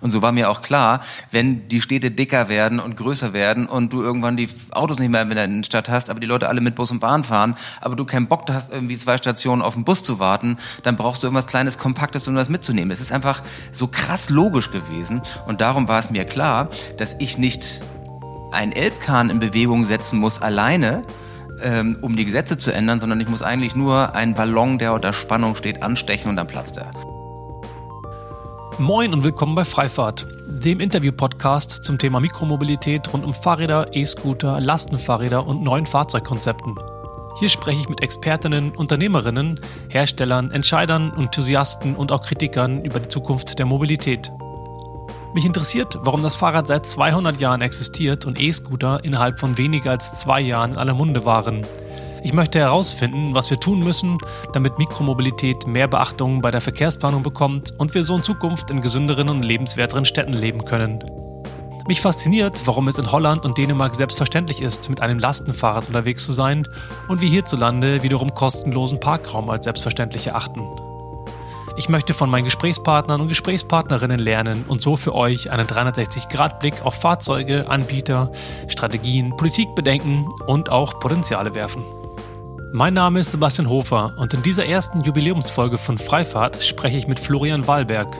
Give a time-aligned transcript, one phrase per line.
[0.00, 1.00] Und so war mir auch klar,
[1.30, 5.22] wenn die Städte dicker werden und größer werden und du irgendwann die Autos nicht mehr
[5.22, 8.04] in der Innenstadt hast, aber die Leute alle mit Bus und Bahn fahren, aber du
[8.04, 11.46] keinen Bock hast, irgendwie zwei Stationen auf den Bus zu warten, dann brauchst du irgendwas
[11.46, 12.90] Kleines, Kompaktes, um das mitzunehmen.
[12.90, 13.42] Es ist einfach
[13.72, 17.80] so krass logisch gewesen und darum war es mir klar, dass ich nicht
[18.52, 21.02] ein Elbkahn in Bewegung setzen muss alleine,
[21.62, 25.12] ähm, um die Gesetze zu ändern, sondern ich muss eigentlich nur einen Ballon, der unter
[25.12, 27.17] Spannung steht, anstechen und dann platzt er.
[28.80, 35.44] Moin und willkommen bei Freifahrt, dem Interview-Podcast zum Thema Mikromobilität rund um Fahrräder, E-Scooter, Lastenfahrräder
[35.44, 36.76] und neuen Fahrzeugkonzepten.
[37.40, 43.58] Hier spreche ich mit Expertinnen, Unternehmerinnen, Herstellern, Entscheidern, Enthusiasten und auch Kritikern über die Zukunft
[43.58, 44.30] der Mobilität.
[45.34, 50.14] Mich interessiert, warum das Fahrrad seit 200 Jahren existiert und E-Scooter innerhalb von weniger als
[50.14, 51.66] zwei Jahren in aller Munde waren.
[52.28, 54.18] Ich möchte herausfinden, was wir tun müssen,
[54.52, 59.30] damit Mikromobilität mehr Beachtung bei der Verkehrsplanung bekommt und wir so in Zukunft in gesünderen
[59.30, 61.02] und lebenswerteren Städten leben können.
[61.86, 66.32] Mich fasziniert, warum es in Holland und Dänemark selbstverständlich ist, mit einem Lastenfahrrad unterwegs zu
[66.32, 66.68] sein
[67.08, 70.68] und wir hierzulande wiederum kostenlosen Parkraum als selbstverständlich erachten.
[71.78, 76.96] Ich möchte von meinen Gesprächspartnern und Gesprächspartnerinnen lernen und so für euch einen 360-Grad-Blick auf
[76.96, 78.32] Fahrzeuge, Anbieter,
[78.66, 81.86] Strategien, Politik bedenken und auch Potenziale werfen.
[82.70, 87.18] Mein Name ist Sebastian Hofer und in dieser ersten Jubiläumsfolge von Freifahrt spreche ich mit
[87.18, 88.14] Florian Wahlberg.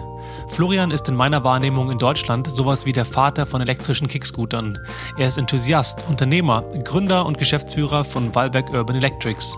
[0.49, 4.79] Florian ist in meiner Wahrnehmung in Deutschland sowas wie der Vater von elektrischen Kickscootern.
[5.19, 9.55] Er ist Enthusiast, Unternehmer, Gründer und Geschäftsführer von Wahlberg Urban Electrics.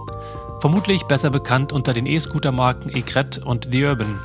[0.61, 4.19] Vermutlich besser bekannt unter den E-Scooter-Marken Egret und The Urban.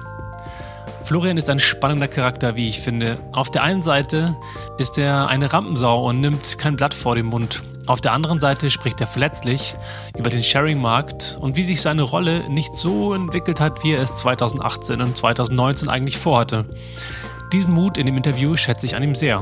[1.04, 3.20] Florian ist ein spannender Charakter, wie ich finde.
[3.34, 4.36] Auf der einen Seite
[4.80, 7.62] ist er eine Rampensau und nimmt kein Blatt vor den Mund.
[7.88, 9.75] Auf der anderen Seite spricht er verletzlich
[10.17, 14.16] über den Sharing-Markt und wie sich seine Rolle nicht so entwickelt hat, wie er es
[14.17, 16.66] 2018 und 2019 eigentlich vorhatte.
[17.53, 19.41] Diesen Mut in dem Interview schätze ich an ihm sehr.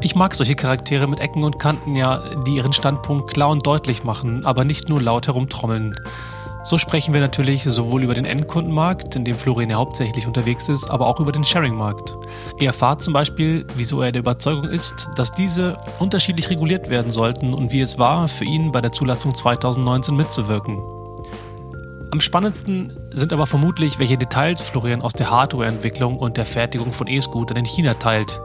[0.00, 4.02] Ich mag solche Charaktere mit Ecken und Kanten ja, die ihren Standpunkt klar und deutlich
[4.02, 5.94] machen, aber nicht nur laut herumtrommeln.
[6.64, 10.90] So sprechen wir natürlich sowohl über den Endkundenmarkt, in dem Florian ja hauptsächlich unterwegs ist,
[10.90, 12.16] aber auch über den Sharing-Markt.
[12.58, 17.52] Er erfahrt zum Beispiel, wieso er der Überzeugung ist, dass diese unterschiedlich reguliert werden sollten
[17.52, 20.78] und wie es war, für ihn bei der Zulassung 2019 mitzuwirken.
[22.10, 27.08] Am spannendsten sind aber vermutlich, welche Details Florian aus der Hardwareentwicklung und der Fertigung von
[27.08, 28.40] E-Scootern in China teilt.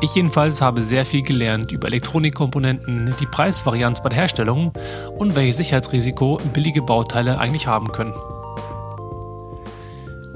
[0.00, 4.72] Ich jedenfalls habe sehr viel gelernt über Elektronikkomponenten, die Preisvarianz bei der Herstellung
[5.16, 8.14] und welches Sicherheitsrisiko billige Bauteile eigentlich haben können.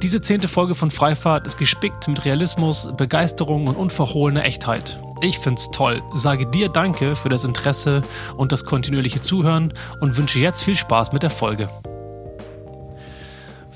[0.03, 5.01] Diese zehnte Folge von Freifahrt ist gespickt mit Realismus, Begeisterung und unverhohlener Echtheit.
[5.23, 8.03] Ich find's toll, sage dir Danke für das Interesse
[8.37, 11.71] und das kontinuierliche Zuhören und wünsche jetzt viel Spaß mit der Folge.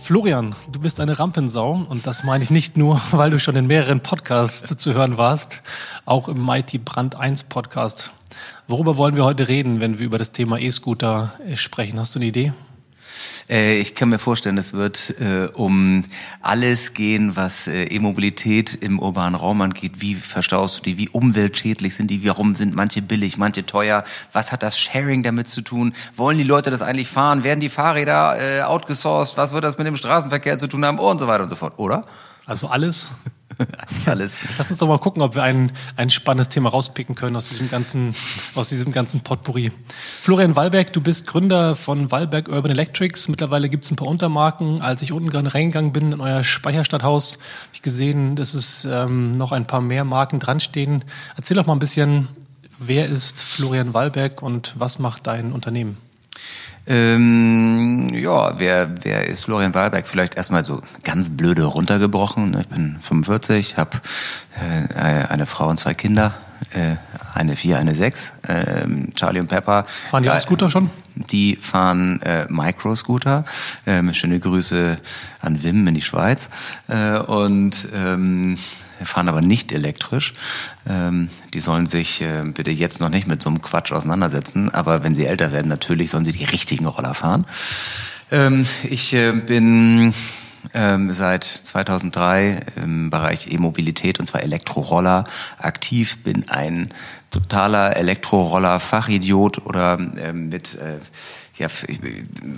[0.03, 3.66] Florian, du bist eine Rampensau und das meine ich nicht nur, weil du schon in
[3.66, 5.61] mehreren Podcasts zu hören warst,
[6.05, 8.10] auch im Mighty Brand 1 Podcast.
[8.66, 12.00] Worüber wollen wir heute reden, wenn wir über das Thema E-Scooter sprechen?
[12.00, 12.53] Hast du eine Idee?
[13.48, 16.04] Äh, ich kann mir vorstellen, es wird äh, um
[16.41, 20.00] alles gehen, was äh, E-Mobilität im urbanen Raum angeht.
[20.00, 20.98] Wie verstaust du die?
[20.98, 22.26] Wie umweltschädlich sind die?
[22.26, 24.04] Warum sind manche billig, manche teuer?
[24.32, 25.94] Was hat das Sharing damit zu tun?
[26.16, 27.44] Wollen die Leute das eigentlich fahren?
[27.44, 29.36] Werden die Fahrräder äh, outgesourced?
[29.36, 30.98] Was wird das mit dem Straßenverkehr zu tun haben?
[30.98, 32.03] Und so weiter und so fort, oder?
[32.47, 33.10] Also alles?
[34.06, 34.38] Alles.
[34.59, 37.71] Lass uns doch mal gucken, ob wir ein, ein spannendes Thema rauspicken können aus diesem
[37.71, 38.15] ganzen,
[38.54, 39.71] aus diesem ganzen Potpourri.
[40.21, 43.28] Florian Wallberg, du bist Gründer von Wallberg Urban Electrics.
[43.28, 44.81] Mittlerweile gibt es ein paar Untermarken.
[44.81, 49.32] Als ich unten gerade reingegangen bin in euer Speicherstadthaus, habe ich gesehen, dass es ähm,
[49.32, 51.04] noch ein paar mehr Marken dran stehen.
[51.37, 52.28] Erzähl doch mal ein bisschen,
[52.78, 56.09] wer ist Florian Wallberg und was macht dein Unternehmen?
[56.91, 60.09] Ähm, ja, wer, wer ist Florian Wahlberg?
[60.09, 62.56] Vielleicht erstmal so ganz blöde runtergebrochen.
[62.61, 63.99] Ich bin 45, habe
[64.59, 66.34] äh, eine Frau und zwei Kinder,
[66.73, 66.97] äh,
[67.33, 68.33] eine vier, eine sechs.
[68.43, 69.84] Äh, Charlie und Pepper.
[70.11, 70.91] Fahren die auch Scooter schon?
[71.15, 73.45] Die fahren äh, Micro-Scooter.
[73.87, 74.97] Ähm, schöne Grüße
[75.43, 76.51] an Wim in die Schweiz.
[76.89, 78.59] Äh, und ähm,
[79.05, 80.34] fahren aber nicht elektrisch.
[80.89, 85.03] Ähm, die sollen sich äh, bitte jetzt noch nicht mit so einem Quatsch auseinandersetzen, aber
[85.03, 87.47] wenn sie älter werden, natürlich sollen sie die richtigen Roller fahren.
[88.30, 90.15] Ähm, ich äh, bin
[90.74, 95.24] ähm, seit 2003 im Bereich E-Mobilität und zwar Elektroroller
[95.59, 96.91] aktiv, bin ein
[97.30, 100.98] totaler Elektroroller-Fachidiot oder ähm, mit äh,
[101.60, 101.68] ja,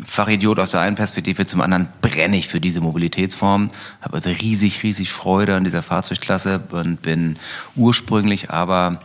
[0.07, 3.71] Fachidiot aus der einen Perspektive, zum anderen brenne ich für diese Mobilitätsform,
[4.01, 7.37] habe also riesig, riesig Freude an dieser Fahrzeugklasse und bin
[7.77, 9.01] ursprünglich aber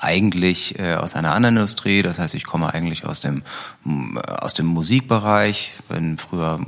[0.00, 2.02] eigentlich äh, aus einer anderen Industrie.
[2.02, 3.42] Das heißt, ich komme eigentlich aus dem
[4.40, 5.74] aus dem Musikbereich.
[5.88, 6.60] Bin früher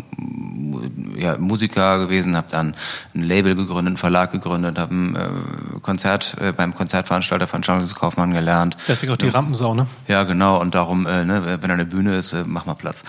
[1.16, 2.74] ja, Musiker gewesen, habe dann
[3.14, 8.76] ein Label gegründet, einen Verlag gegründet, habe ein äh, Konzert äh, beim Konzertveranstalter Veranstaltungskaufmann gelernt.
[8.86, 9.86] Deswegen auch die Rampensau, ne?
[10.06, 10.60] Ja, genau.
[10.60, 13.04] Und darum, äh, ne, wenn eine Bühne ist, äh, mach mal Platz.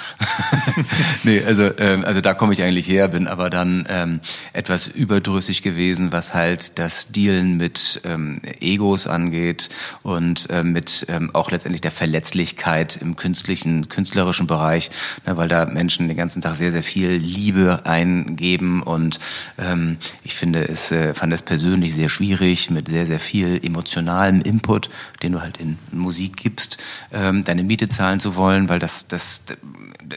[1.24, 4.20] nee, also äh, also da komme ich eigentlich her, bin aber dann ähm,
[4.54, 9.70] etwas überdrüssig gewesen, was halt das Dealen mit ähm, Egos angeht
[10.04, 14.92] und äh, mit ähm, auch letztendlich der Verletzlichkeit im künstlichen, künstlerischen Bereich,
[15.25, 18.81] ne, weil da Menschen den ganzen Tag sehr, sehr viel Liebe eingeben.
[18.81, 19.19] Und
[19.57, 24.40] ähm, ich finde es, äh, fand es persönlich sehr schwierig mit sehr, sehr viel emotionalem
[24.40, 24.90] Input,
[25.22, 26.78] den du halt in Musik gibst,
[27.12, 29.44] ähm, deine Miete zahlen zu wollen, weil das, das,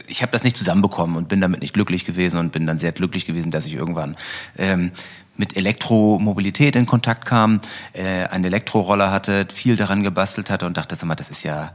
[0.07, 2.93] ich habe das nicht zusammenbekommen und bin damit nicht glücklich gewesen und bin dann sehr
[2.93, 4.15] glücklich gewesen, dass ich irgendwann
[4.57, 4.91] ähm,
[5.35, 7.59] mit Elektromobilität in Kontakt kam,
[7.91, 11.73] äh, einen Elektroroller hatte, viel daran gebastelt hatte und dachte, sag mal, das ist ja,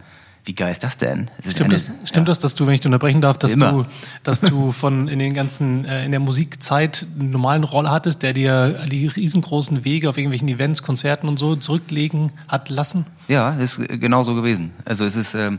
[0.49, 1.31] wie geil ist das denn?
[1.45, 3.71] Das stimmt, das, stimmt das, dass du, wenn ich dich unterbrechen darf, dass Immer.
[3.71, 3.85] du,
[4.23, 8.33] dass du von in den ganzen, äh, in der Musikzeit einen normalen Roller hattest, der
[8.33, 13.05] dir die riesengroßen Wege auf irgendwelchen Events, Konzerten und so zurücklegen hat lassen?
[13.29, 14.73] Ja, ist genau so gewesen.
[14.87, 15.59] Also es ist, ähm,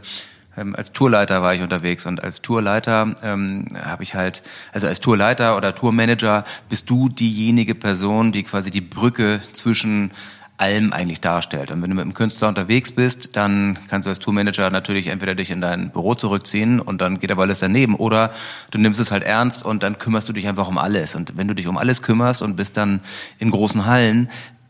[0.58, 4.42] ähm, als Tourleiter war ich unterwegs und als Tourleiter ähm, habe ich halt,
[4.74, 10.10] also als Tourleiter oder Tourmanager bist du diejenige Person, die quasi die Brücke zwischen
[10.60, 11.72] allem eigentlich darstellt.
[11.72, 15.36] Und wenn du mit einem Künstler unterwegs bist, dann kannst du als Tourmanager natürlich entweder
[15.36, 18.32] dich in dein Büro zurückziehen und dann geht aber alles daneben oder
[18.72, 21.16] du nimmst es halt ernst und dann kümmerst du dich einfach um alles.
[21.16, 23.00] Und wenn du dich um alles kümmerst und bist dann
[23.38, 24.30] in großen Hallen,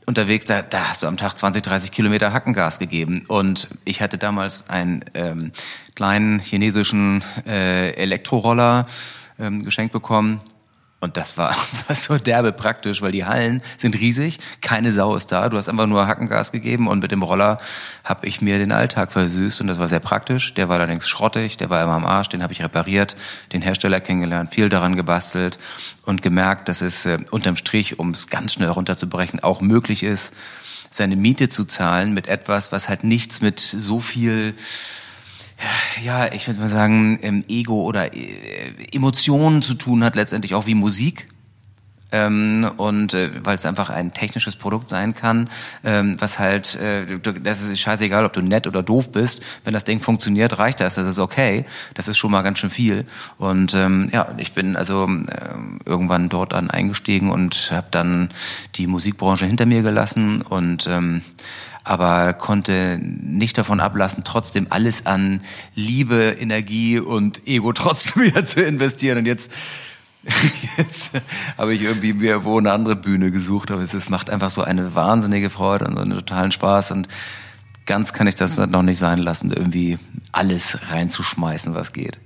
[0.09, 3.25] unterwegs, da, da hast du am Tag 20, 30 Kilometer Hackengas gegeben.
[3.27, 5.51] Und ich hatte damals einen ähm,
[5.95, 8.88] kleinen chinesischen äh, Elektroroller
[9.39, 10.39] ähm, geschenkt bekommen.
[11.01, 11.55] Und das war,
[11.87, 15.69] war so derbe praktisch, weil die Hallen sind riesig, keine Sau ist da, du hast
[15.69, 17.57] einfach nur Hackengas gegeben und mit dem Roller
[18.03, 20.53] habe ich mir den Alltag versüßt und das war sehr praktisch.
[20.53, 23.15] Der war allerdings schrottig, der war immer am Arsch, den habe ich repariert,
[23.53, 25.57] den Hersteller kennengelernt, viel daran gebastelt
[26.05, 30.33] und gemerkt, dass es äh, unterm Strich, um es ganz schnell runterzubrechen, auch möglich ist,
[30.91, 34.55] seine Miete zu zahlen mit etwas, was halt nichts mit so viel
[36.03, 40.65] ja, ich würde mal sagen, ähm, Ego oder äh, Emotionen zu tun hat, letztendlich auch
[40.65, 41.27] wie Musik.
[42.11, 45.47] Ähm, und äh, weil es einfach ein technisches Produkt sein kann,
[45.83, 49.83] ähm, was halt, äh, das ist scheißegal, ob du nett oder doof bist, wenn das
[49.83, 53.06] Ding funktioniert, reicht das, das ist okay, das ist schon mal ganz schön viel.
[53.38, 55.50] Und ähm, ja, ich bin also äh,
[55.85, 58.29] irgendwann dort an eingestiegen und habe dann
[58.73, 61.21] die Musikbranche hinter mir gelassen und ähm,
[61.83, 65.41] aber konnte nicht davon ablassen, trotzdem alles an
[65.75, 69.19] Liebe, Energie und Ego trotzdem wieder zu investieren.
[69.19, 69.51] Und jetzt,
[70.77, 71.11] jetzt
[71.57, 74.95] habe ich irgendwie mir wo eine andere Bühne gesucht, aber es macht einfach so eine
[74.95, 77.07] wahnsinnige Freude und so einen totalen Spaß und
[77.85, 79.97] ganz kann ich das noch nicht sein lassen, irgendwie
[80.31, 82.19] alles reinzuschmeißen, was geht.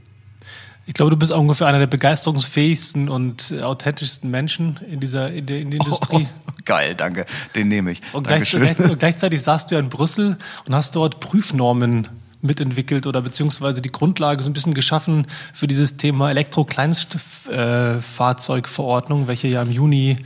[0.86, 5.62] Ich glaube, du bist ungefähr einer der begeisterungsfähigsten und authentischsten Menschen in dieser in der,
[5.62, 6.28] in der Industrie.
[6.48, 7.26] Oh, geil, danke.
[7.56, 8.02] Den nehme ich.
[8.12, 12.10] Und, gleich, und gleichzeitig saßt du ja in Brüssel und hast dort Prüfnormen
[12.42, 19.62] mitentwickelt oder beziehungsweise die Grundlage so ein bisschen geschaffen für dieses Thema Elektro-Kleinstfahrzeugverordnung, welche ja
[19.62, 20.18] im Juni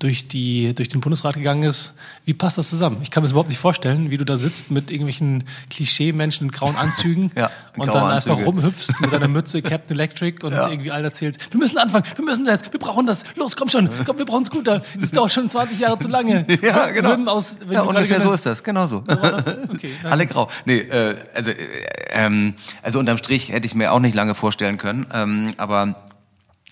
[0.00, 1.94] durch, die, durch den Bundesrat gegangen ist.
[2.24, 2.98] Wie passt das zusammen?
[3.02, 6.50] Ich kann mir das überhaupt nicht vorstellen, wie du da sitzt mit irgendwelchen Klischee-Menschen in
[6.50, 8.32] grauen Anzügen ja, und dann Anzüge.
[8.32, 10.68] einfach rumhüpfst mit deiner Mütze Captain Electric und ja.
[10.68, 13.90] irgendwie allen erzählst, wir müssen anfangen, wir müssen das, wir brauchen das, los, komm schon,
[14.06, 16.46] komm, wir brauchen Scooter, das dauert schon 20 Jahre zu lange.
[16.62, 17.30] ja, genau.
[17.30, 19.04] Aus, ja, ungefähr so ist das, genau so.
[19.06, 19.14] so
[19.70, 20.48] okay, Alle grau.
[20.64, 21.56] Nee, äh, also, äh,
[22.10, 26.09] ähm, also unterm Strich hätte ich mir auch nicht lange vorstellen können, ähm, aber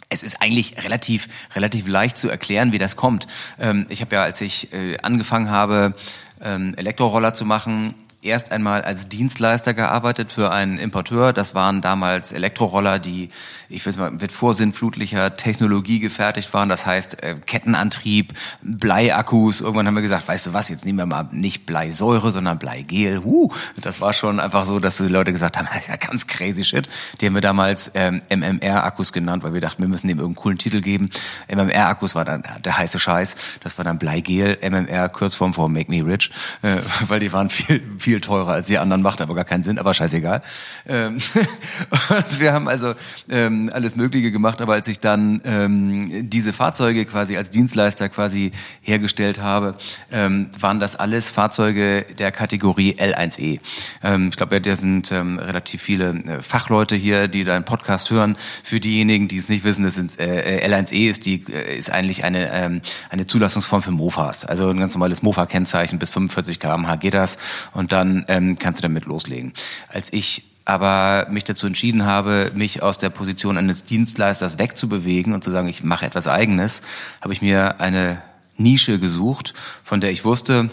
[0.09, 3.27] es ist eigentlich relativ, relativ leicht zu erklären, wie das kommt.
[3.59, 5.95] Ähm, ich habe ja, als ich äh, angefangen habe,
[6.41, 11.33] ähm, Elektroroller zu machen, erst einmal als Dienstleister gearbeitet für einen Importeur.
[11.33, 13.29] Das waren damals Elektroroller, die,
[13.69, 16.69] ich weiß mal, mit vorsinnflutlicher Technologie gefertigt waren.
[16.69, 18.33] Das heißt äh, Kettenantrieb,
[18.63, 19.61] Bleiakkus.
[19.61, 23.23] Irgendwann haben wir gesagt, weißt du was, jetzt nehmen wir mal nicht Bleisäure, sondern Bleigel.
[23.23, 26.27] Huh, das war schon einfach so, dass die Leute gesagt haben, das ist ja ganz
[26.27, 26.89] crazy shit.
[27.21, 30.59] Die haben wir damals ähm, MMR-Akkus genannt, weil wir dachten, wir müssen dem irgendeinen coolen
[30.59, 31.09] Titel geben.
[31.55, 33.37] MMR-Akkus war dann der heiße Scheiß.
[33.63, 36.33] Das war dann Bleigel, MMR, Kurzform vor Make Me Rich,
[36.63, 39.63] äh, weil die waren viel, viel viel teurer als die anderen, macht aber gar keinen
[39.63, 40.41] Sinn, aber scheißegal.
[40.89, 41.19] Ähm,
[42.09, 42.95] und wir haben also
[43.29, 48.53] ähm, alles Mögliche gemacht, aber als ich dann ähm, diese Fahrzeuge quasi als Dienstleister quasi
[48.81, 49.75] hergestellt habe,
[50.11, 53.61] ähm, waren das alles Fahrzeuge der Kategorie L1E.
[54.03, 58.39] Ähm, ich glaube, da sind ähm, relativ viele äh, Fachleute hier, die deinen Podcast hören.
[58.65, 62.25] Für diejenigen, die es nicht wissen, das sind äh, L1E ist die äh, ist eigentlich
[62.25, 67.13] eine ähm, eine Zulassungsform für Mofas, also ein ganz normales Mofa-Kennzeichen bis 45 km/h geht
[67.13, 67.37] das
[67.75, 69.53] und da dann ähm, kannst du damit loslegen.
[69.89, 75.43] Als ich aber mich dazu entschieden habe, mich aus der Position eines Dienstleisters wegzubewegen und
[75.43, 76.83] zu sagen, ich mache etwas Eigenes,
[77.21, 78.23] habe ich mir eine
[78.57, 80.71] Nische gesucht, von der ich wusste,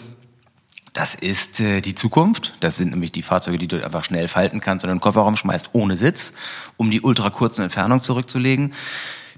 [0.92, 2.54] das ist äh, die Zukunft.
[2.60, 5.36] Das sind nämlich die Fahrzeuge, die du einfach schnell falten kannst und in den Kofferraum
[5.36, 6.32] schmeißt ohne Sitz,
[6.76, 8.72] um die ultra kurzen Entfernungen zurückzulegen.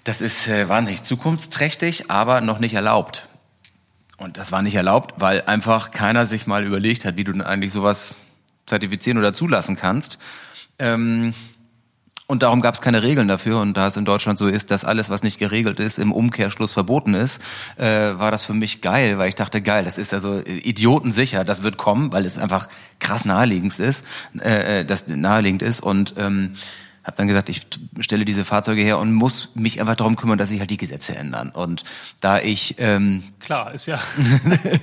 [0.05, 3.29] Das ist äh, wahnsinnig zukunftsträchtig, aber noch nicht erlaubt.
[4.19, 7.41] Und das war nicht erlaubt, weil einfach keiner sich mal überlegt hat, wie du denn
[7.41, 8.19] eigentlich sowas
[8.67, 10.19] zertifizieren oder zulassen kannst.
[10.79, 11.35] Ähm,
[12.27, 13.61] und darum gab es keine Regeln dafür.
[13.61, 16.73] Und da es in Deutschland so ist, dass alles, was nicht geregelt ist, im Umkehrschluss
[16.73, 17.41] verboten ist,
[17.77, 21.63] äh, war das für mich geil, weil ich dachte, geil, das ist also idiotensicher, das
[21.63, 24.05] wird kommen, weil es einfach krass naheliegend ist,
[24.41, 25.81] äh, äh das naheliegend ist.
[25.81, 26.55] Und ähm,
[27.09, 27.67] habe dann gesagt, ich
[28.01, 31.17] stelle diese Fahrzeuge her und muss mich einfach darum kümmern, dass sich halt die Gesetze
[31.17, 31.49] ändern.
[31.49, 31.83] Und
[32.21, 33.99] da ich ähm, klar ist ja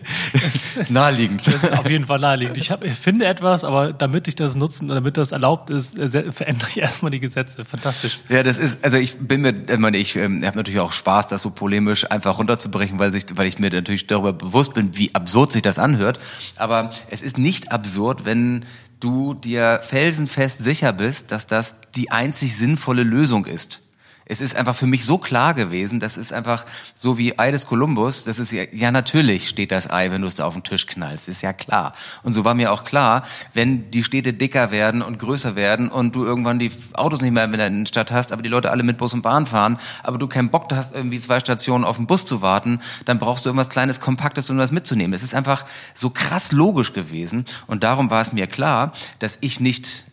[0.90, 1.44] naheliegend,
[1.78, 2.58] auf jeden Fall naheliegend.
[2.58, 6.32] Ich, hab, ich finde etwas, aber damit ich das nutzen, damit das erlaubt ist, äh,
[6.32, 7.64] verändere ich erstmal die Gesetze.
[7.64, 8.22] Fantastisch.
[8.28, 11.28] Ja, das ist also ich bin mir, ich, meine, ich ähm, habe natürlich auch Spaß,
[11.28, 15.14] das so polemisch einfach runterzubrechen, weil sich, weil ich mir natürlich darüber bewusst bin, wie
[15.14, 16.20] absurd sich das anhört.
[16.56, 18.66] Aber es ist nicht absurd, wenn
[19.06, 23.84] du dir felsenfest sicher bist, dass das die einzig sinnvolle Lösung ist.
[24.28, 26.66] Es ist einfach für mich so klar gewesen, das ist einfach
[26.96, 30.28] so wie Ei des Kolumbus, das ist ja, ja natürlich steht das Ei, wenn du
[30.28, 31.94] es da auf den Tisch knallst, ist ja klar.
[32.24, 36.16] Und so war mir auch klar, wenn die Städte dicker werden und größer werden und
[36.16, 38.98] du irgendwann die Autos nicht mehr in der Innenstadt hast, aber die Leute alle mit
[38.98, 42.26] Bus und Bahn fahren, aber du keinen Bock hast, irgendwie zwei Stationen auf den Bus
[42.26, 45.14] zu warten, dann brauchst du irgendwas Kleines, Kompaktes, um das mitzunehmen.
[45.14, 49.60] Es ist einfach so krass logisch gewesen und darum war es mir klar, dass ich
[49.60, 50.06] nicht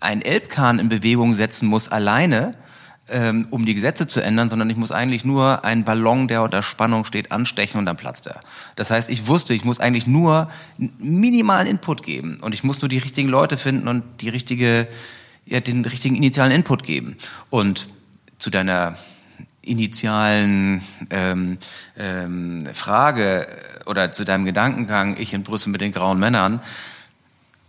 [0.00, 2.56] ein Elbkahn in Bewegung setzen muss alleine,
[3.08, 6.62] ähm, um die Gesetze zu ändern, sondern ich muss eigentlich nur einen Ballon, der unter
[6.62, 8.40] Spannung steht, anstechen und dann platzt er.
[8.76, 10.50] Das heißt, ich wusste, ich muss eigentlich nur
[10.98, 14.86] minimalen Input geben und ich muss nur die richtigen Leute finden und die richtige,
[15.46, 17.16] ja, den richtigen initialen Input geben.
[17.50, 17.88] Und
[18.38, 18.96] zu deiner
[19.62, 21.58] initialen ähm,
[21.96, 23.46] ähm, Frage
[23.86, 26.60] oder zu deinem Gedankengang, ich in Brüssel mit den grauen Männern,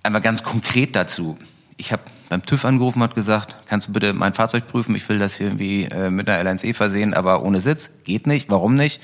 [0.01, 1.37] einmal ganz konkret dazu.
[1.77, 4.95] Ich habe beim TÜV angerufen hat gesagt, kannst du bitte mein Fahrzeug prüfen?
[4.95, 7.91] Ich will das hier irgendwie äh, mit einer LNC versehen, aber ohne Sitz.
[8.03, 8.49] Geht nicht.
[8.49, 9.01] Warum nicht?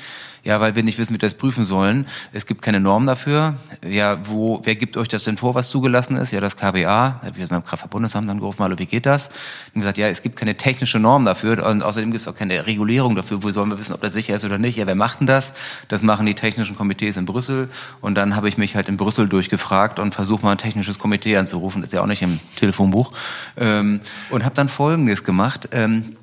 [0.49, 2.07] Ja, weil wir nicht wissen, wie wir das prüfen sollen.
[2.33, 3.53] Es gibt keine Norm dafür.
[3.87, 6.31] Ja, wo, wer gibt euch das denn vor, was zugelassen ist?
[6.31, 6.81] Ja, das KBA.
[6.81, 9.29] Da habe ich jetzt beim Kraftverbundesamt angerufen, hallo, wie geht das?
[9.75, 12.65] Und gesagt, ja, es gibt keine technische Norm dafür und außerdem gibt es auch keine
[12.65, 13.43] Regulierung dafür.
[13.43, 14.75] Wo sollen wir wissen, ob das sicher ist oder nicht?
[14.75, 15.53] Ja, wer macht denn das?
[15.87, 17.69] Das machen die technischen Komitees in Brüssel.
[18.01, 21.37] Und dann habe ich mich halt in Brüssel durchgefragt und versuche mal ein technisches Komitee
[21.37, 21.83] anzurufen.
[21.83, 23.11] Ist ja auch nicht im Telefonbuch.
[23.55, 23.99] Ähm,
[24.31, 25.69] und habe dann Folgendes gemacht.
[25.73, 26.15] Ähm,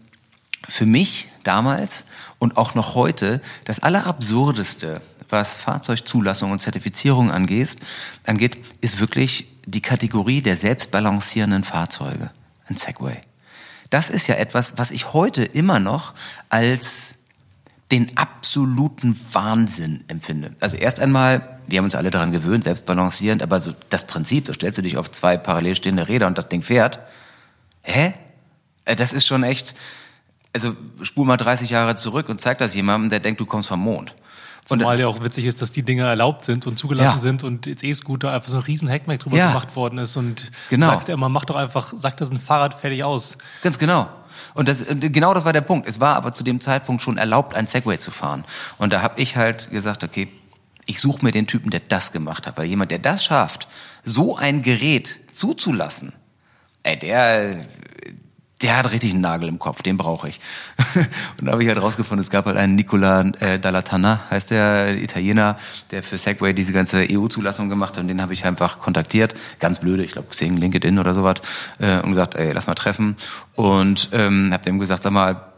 [0.68, 2.04] für mich damals
[2.38, 7.76] und auch noch heute das Allerabsurdeste, was Fahrzeugzulassung und Zertifizierung angeht,
[8.26, 12.30] angeht, ist wirklich die Kategorie der selbstbalancierenden Fahrzeuge,
[12.68, 13.20] ein Segway.
[13.90, 16.14] Das ist ja etwas, was ich heute immer noch
[16.48, 17.14] als
[17.92, 20.54] den absoluten Wahnsinn empfinde.
[20.58, 24.52] Also erst einmal, wir haben uns alle daran gewöhnt, selbstbalancierend, aber so das Prinzip, so
[24.52, 26.98] stellst du dich auf zwei parallel stehende Räder und das Ding fährt.
[27.82, 28.12] Hä?
[28.84, 29.76] Äh, das ist schon echt,
[30.64, 33.80] also spul mal 30 Jahre zurück und zeig das jemandem, der denkt, du kommst vom
[33.80, 34.14] Mond.
[34.64, 37.20] Zumal ja auch witzig ist, dass die Dinger erlaubt sind und zugelassen ja.
[37.20, 39.48] sind und jetzt E-Scooter einfach so ein riesen Hackmack drüber ja.
[39.48, 40.86] gemacht worden ist und genau.
[40.88, 43.38] sagst ja immer, mach doch einfach, sag das ein Fahrrad fertig aus.
[43.62, 44.08] Ganz genau.
[44.54, 45.88] Und das, genau das war der Punkt.
[45.88, 48.44] Es war aber zu dem Zeitpunkt schon erlaubt, ein Segway zu fahren.
[48.78, 50.28] Und da habe ich halt gesagt, okay,
[50.86, 52.56] ich suche mir den Typen, der das gemacht hat.
[52.58, 53.68] Weil jemand, der das schafft,
[54.04, 56.12] so ein Gerät zuzulassen,
[56.82, 57.60] ey, der,
[58.62, 60.40] der hat richtig einen Nagel im Kopf, den brauche ich.
[61.38, 64.96] und da habe ich halt rausgefunden, es gab halt einen Nicola äh, Dallatana, heißt der
[64.96, 65.58] Italiener,
[65.90, 69.80] der für Segway diese ganze EU-Zulassung gemacht hat und den habe ich einfach kontaktiert, ganz
[69.80, 71.36] blöde, ich glaube Xing, LinkedIn oder sowas,
[71.78, 73.16] äh, und gesagt, ey, lass mal treffen.
[73.54, 75.52] Und ähm, habe dem gesagt, sag mal,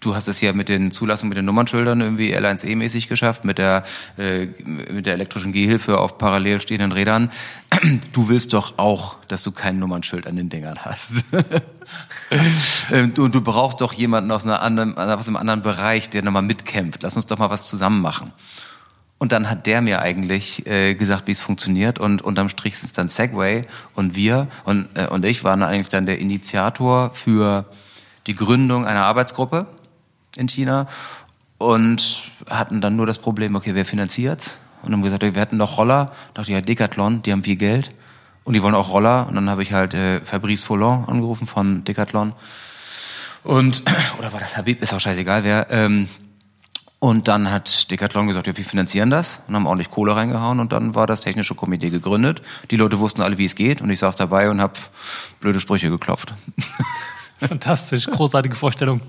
[0.00, 3.84] Du hast es ja mit den Zulassungen, mit den Nummernschildern irgendwie L1E-mäßig geschafft, mit der,
[4.16, 7.30] äh, mit der elektrischen Gehhilfe auf parallel stehenden Rädern.
[8.12, 11.24] Du willst doch auch, dass du kein Nummernschild an den Dingern hast.
[12.90, 16.42] Ähm, du, du brauchst doch jemanden aus, einer anderen, aus einem anderen Bereich, der nochmal
[16.42, 17.02] mitkämpft.
[17.02, 18.32] Lass uns doch mal was zusammen machen.
[19.16, 21.98] Und dann hat der mir eigentlich äh, gesagt, wie es funktioniert.
[21.98, 23.64] Und unterm Strich ist es dann Segway
[23.94, 27.64] und wir und, äh, und ich waren eigentlich dann der Initiator für
[28.26, 29.66] die Gründung einer Arbeitsgruppe
[30.38, 30.86] in China
[31.58, 34.58] und hatten dann nur das Problem, okay, wer finanziert's?
[34.82, 36.06] Und haben gesagt, wir hätten noch Roller.
[36.32, 37.92] Da dachte ich, ja, Decathlon, die haben viel Geld
[38.44, 39.26] und die wollen auch Roller.
[39.28, 42.32] Und dann habe ich halt äh, Fabrice Follon angerufen von Decathlon.
[43.42, 43.82] Und,
[44.18, 45.66] oder war das Habib, ist auch scheißegal wer.
[45.70, 46.08] Ähm,
[47.00, 50.72] Und dann hat Decathlon gesagt, ja, wir finanzieren das und haben ordentlich Kohle reingehauen und
[50.72, 52.42] dann war das technische Komitee gegründet.
[52.72, 54.74] Die Leute wussten alle, wie es geht und ich saß dabei und habe
[55.38, 56.34] blöde Sprüche geklopft.
[57.40, 59.00] Fantastisch, großartige Vorstellung.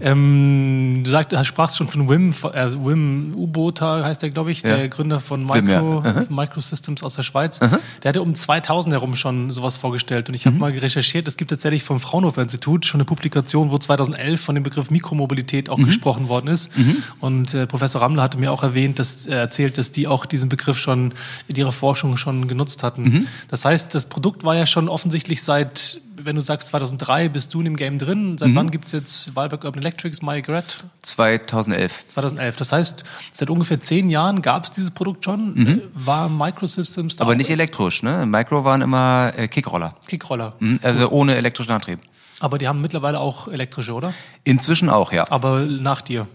[0.00, 4.62] Ähm, du sagst, du sprachst schon von Wim, äh, Wim Ubota heißt der, glaube ich,
[4.62, 4.76] ja.
[4.76, 6.24] der Gründer von Micro, Wim, ja.
[6.30, 7.60] Microsystems aus der Schweiz.
[7.60, 7.78] Aha.
[8.02, 10.60] Der hatte um 2000 herum schon sowas vorgestellt und ich habe mhm.
[10.60, 14.64] mal recherchiert, es gibt tatsächlich vom Fraunhofer Institut schon eine Publikation, wo 2011 von dem
[14.64, 15.84] Begriff Mikromobilität auch mhm.
[15.84, 16.76] gesprochen worden ist.
[16.76, 17.02] Mhm.
[17.20, 20.48] Und äh, Professor Rammler hatte mir auch erwähnt, dass er erzählt, dass die auch diesen
[20.48, 21.12] Begriff schon
[21.48, 23.02] in ihrer Forschung schon genutzt hatten.
[23.02, 23.26] Mhm.
[23.48, 27.60] Das heißt, das Produkt war ja schon offensichtlich seit wenn du sagst 2003 bist du
[27.60, 28.56] in dem Game drin, seit mhm.
[28.56, 30.84] wann gibt es jetzt Walberg Urban Electrics, MyGret?
[31.02, 32.08] 2011.
[32.08, 32.56] 2011.
[32.56, 35.54] Das heißt, seit ungefähr zehn Jahren gab es dieses Produkt schon.
[35.54, 35.66] Mhm.
[35.68, 37.24] Äh, war Microsystems da?
[37.24, 38.26] Aber nicht elektrisch, ne?
[38.26, 39.94] Micro waren immer äh, Kickroller.
[40.06, 40.54] Kickroller.
[40.58, 42.00] Mhm, also ohne elektrischen Antrieb.
[42.40, 44.12] Aber die haben mittlerweile auch elektrische, oder?
[44.42, 45.24] Inzwischen auch, ja.
[45.30, 46.26] Aber nach dir.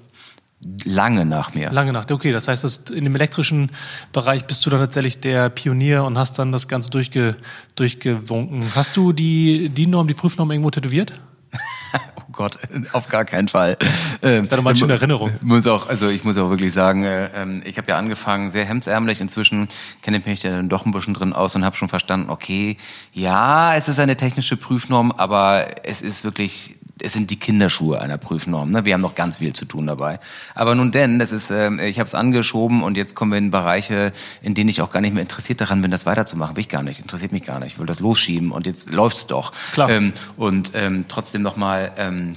[0.85, 1.71] Lange nach mir.
[1.71, 2.15] Lange nach dir.
[2.15, 3.71] Okay, das heißt, dass in dem elektrischen
[4.11, 7.37] Bereich bist du dann tatsächlich der Pionier und hast dann das Ganze durchge,
[7.75, 8.63] durchgewunken.
[8.75, 11.13] Hast du die DIN-Norm, die Prüfnorm irgendwo tätowiert?
[12.15, 12.57] oh Gott,
[12.91, 13.77] auf gar keinen Fall.
[14.23, 15.31] Ähm, Dann mal eine schöne Erinnerung.
[15.41, 18.65] Muss auch, also ich muss auch wirklich sagen, äh, ähm, ich habe ja angefangen sehr
[18.65, 19.21] hemdsärmlich.
[19.21, 19.67] Inzwischen
[20.01, 22.77] kenne ich mich ja dann doch ein bisschen drin aus und habe schon verstanden, okay,
[23.13, 28.18] ja, es ist eine technische Prüfnorm, aber es ist wirklich es sind die Kinderschuhe einer
[28.18, 28.72] Prüfnorm.
[28.72, 28.86] Ne?
[28.86, 30.20] Wir haben noch ganz viel zu tun dabei.
[30.56, 33.51] Aber nun denn, das ist, äh, ich habe es angeschoben und jetzt kommen wir in
[33.51, 36.56] Bereiche, in denen ich auch gar nicht mehr interessiert daran bin, das weiterzumachen.
[36.56, 37.74] Will ich gar nicht, interessiert mich gar nicht.
[37.74, 39.51] Ich will das losschieben und jetzt läuft's doch.
[39.74, 39.89] Klar.
[39.89, 41.92] Ähm, und ähm, trotzdem nochmal...
[41.98, 42.36] Ähm,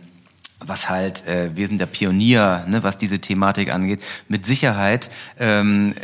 [0.63, 4.03] was halt, äh, wir sind der Pionier, ne, was diese Thematik angeht.
[4.29, 5.95] Mit Sicherheit ähm,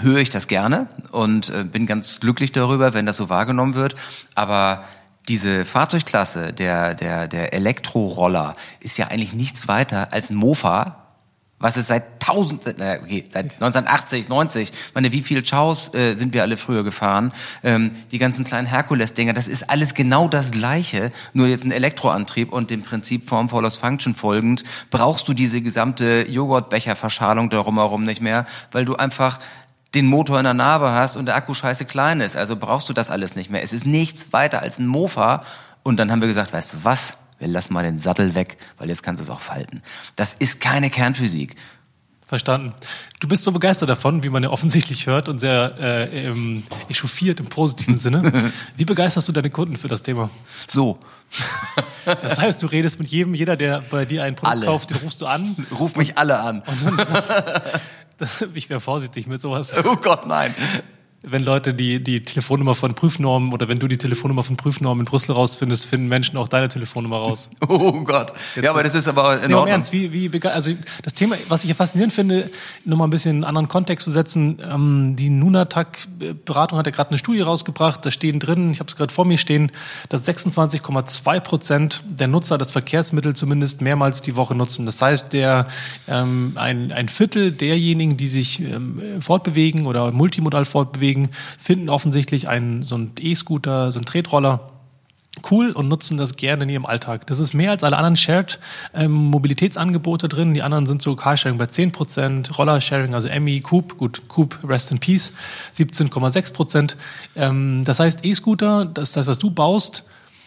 [0.00, 3.94] höre ich das gerne und äh, bin ganz glücklich darüber, wenn das so wahrgenommen wird.
[4.34, 4.84] Aber
[5.28, 11.06] diese Fahrzeugklasse, der, der, der Elektroroller, ist ja eigentlich nichts weiter als ein Mofa,
[11.58, 16.34] was es seit tausend, äh, okay, seit 1980, 90, meine, wie viel Chaos äh, sind
[16.34, 17.32] wir alle früher gefahren?
[17.64, 22.52] Ähm, die ganzen kleinen Herkules-Dinger, das ist alles genau das Gleiche, nur jetzt ein Elektroantrieb
[22.52, 28.20] und dem Prinzip Form follows Function folgend brauchst du diese gesamte Joghurtbecherverschalung darum herum nicht
[28.20, 29.38] mehr, weil du einfach
[29.96, 32.36] den Motor in der Narbe hast und der Akku scheiße klein ist.
[32.36, 33.62] Also brauchst du das alles nicht mehr.
[33.62, 35.40] Es ist nichts weiter als ein Mofa.
[35.82, 37.16] Und dann haben wir gesagt, weißt du was?
[37.38, 39.82] Wir lassen mal den Sattel weg, weil jetzt kannst du es auch falten.
[40.14, 41.56] Das ist keine Kernphysik.
[42.26, 42.74] Verstanden.
[43.20, 47.38] Du bist so begeistert davon, wie man ja offensichtlich hört und sehr äh, ähm, echauffiert
[47.38, 48.52] im positiven Sinne.
[48.76, 50.30] Wie begeisterst du deine Kunden für das Thema?
[50.66, 50.98] So.
[52.04, 54.66] Das heißt, du redest mit jedem, jeder, der bei dir ein Produkt alle.
[54.66, 55.56] kauft, den rufst du an.
[55.76, 56.62] Ruf mich alle an.
[56.64, 56.96] Dann,
[58.54, 59.74] ich wäre vorsichtig mit sowas.
[59.84, 60.54] Oh Gott, nein
[61.22, 65.04] wenn Leute die, die Telefonnummer von Prüfnormen oder wenn du die Telefonnummer von Prüfnormen in
[65.06, 67.50] Brüssel rausfindest, finden Menschen auch deine Telefonnummer raus.
[67.68, 68.32] Oh Gott.
[68.54, 69.72] Jetzt ja, aber das ist aber in nee, Ordnung.
[69.72, 70.70] Ernst, wie, wie, also
[71.02, 72.50] das Thema, was ich ja faszinierend finde,
[72.84, 77.10] nochmal ein bisschen in einen anderen Kontext zu setzen, ähm, die Nunatak-Beratung hat ja gerade
[77.10, 79.72] eine Studie rausgebracht, da stehen drin, ich habe es gerade vor mir stehen,
[80.08, 84.86] dass 26,2 Prozent der Nutzer das Verkehrsmittel zumindest mehrmals die Woche nutzen.
[84.86, 85.66] Das heißt, der
[86.06, 92.48] ähm, ein, ein Viertel derjenigen, die sich ähm, fortbewegen oder multimodal fortbewegen, deswegen finden offensichtlich
[92.48, 94.72] einen, so einen E-Scooter, so einen Tretroller
[95.50, 97.26] cool und nutzen das gerne in ihrem Alltag.
[97.26, 100.54] Das ist mehr als alle anderen Shared-Mobilitätsangebote ähm, drin.
[100.54, 104.98] Die anderen sind so Carsharing bei 10%, Rollersharing, also Emmy, Coop, gut, Coop, Rest in
[104.98, 105.34] Peace,
[105.74, 106.96] 17,6%.
[107.34, 110.04] Ähm, das heißt, E-Scooter, das das, was du baust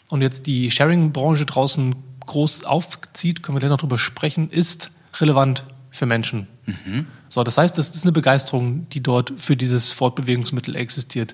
[0.10, 5.66] und jetzt die Sharing-Branche draußen groß aufzieht, können wir gleich noch drüber sprechen, ist relevant
[5.92, 6.48] für Menschen.
[6.66, 7.08] Mhm.
[7.30, 11.34] So, das heißt, das ist eine Begeisterung, die dort für dieses Fortbewegungsmittel existiert.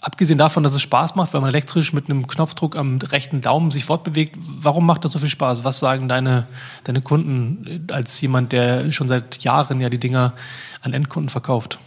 [0.00, 3.70] Abgesehen davon, dass es Spaß macht, weil man elektrisch mit einem Knopfdruck am rechten Daumen
[3.70, 5.64] sich fortbewegt, warum macht das so viel Spaß?
[5.64, 6.46] Was sagen deine,
[6.84, 10.34] deine Kunden als jemand, der schon seit Jahren ja die Dinger
[10.82, 11.78] an Endkunden verkauft?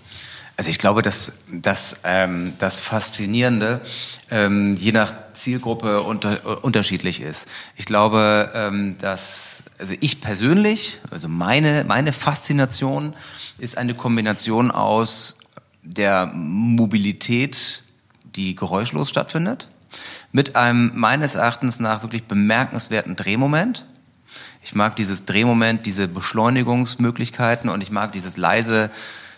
[0.57, 3.81] Also ich glaube, dass, dass ähm, das Faszinierende
[4.31, 7.47] ähm, je nach Zielgruppe unter, unterschiedlich ist.
[7.75, 13.13] Ich glaube, ähm, dass also ich persönlich, also meine meine Faszination
[13.59, 15.37] ist eine Kombination aus
[15.83, 17.83] der Mobilität,
[18.35, 19.67] die geräuschlos stattfindet,
[20.31, 23.85] mit einem meines Erachtens nach wirklich bemerkenswerten Drehmoment.
[24.63, 28.89] Ich mag dieses Drehmoment, diese Beschleunigungsmöglichkeiten und ich mag dieses leise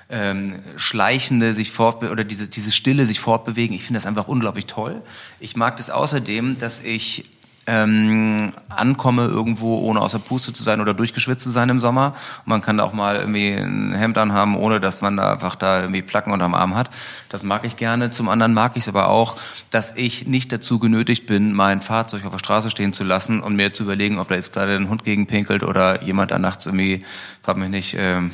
[0.09, 3.75] ähm, schleichende sich fort oder diese diese Stille sich fortbewegen.
[3.75, 5.03] Ich finde das einfach unglaublich toll.
[5.39, 7.29] Ich mag das außerdem, dass ich
[7.69, 12.15] ähm, ankomme irgendwo, ohne außer Puste zu sein oder durchgeschwitzt zu sein im Sommer.
[12.39, 15.55] Und man kann da auch mal irgendwie ein Hemd anhaben, ohne dass man da einfach
[15.55, 16.89] da irgendwie Placken unterm Arm hat.
[17.29, 18.09] Das mag ich gerne.
[18.09, 19.35] Zum anderen mag ich es aber auch,
[19.69, 23.55] dass ich nicht dazu genötigt bin, mein Fahrzeug auf der Straße stehen zu lassen und
[23.55, 26.65] mir zu überlegen, ob da jetzt gerade ein Hund gegen pinkelt oder jemand da nachts
[26.65, 27.05] irgendwie,
[27.43, 28.31] frag mich nicht, ähm,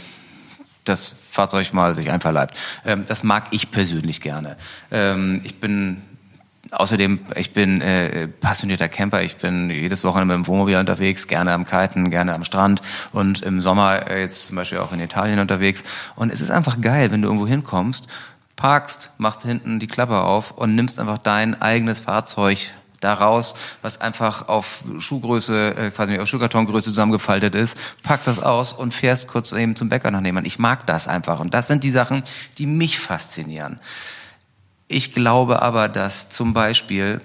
[0.86, 2.58] das Fahrzeug mal sich einverleibt.
[2.86, 4.56] Ähm, das mag ich persönlich gerne.
[4.92, 6.02] Ähm, ich bin
[6.76, 9.22] Außerdem, ich bin äh, passionierter Camper.
[9.22, 12.82] Ich bin jedes Wochenende mit dem Wohnmobil unterwegs, gerne am Kiten, gerne am Strand
[13.14, 15.84] und im Sommer äh, jetzt zum Beispiel auch in Italien unterwegs.
[16.16, 18.08] Und es ist einfach geil, wenn du irgendwo hinkommst,
[18.58, 22.58] parkst, machst hinten die Klappe auf und nimmst einfach dein eigenes Fahrzeug
[23.00, 28.94] daraus, was einfach auf Schuhgröße, äh, quasi auf Schuhkartongröße zusammengefaltet ist, packst das aus und
[28.94, 30.46] fährst kurz eben zum Bäcker nach nebenan.
[30.46, 31.40] Ich mag das einfach.
[31.40, 32.24] Und das sind die Sachen,
[32.58, 33.80] die mich faszinieren.
[34.88, 37.22] Ich glaube aber, dass zum Beispiel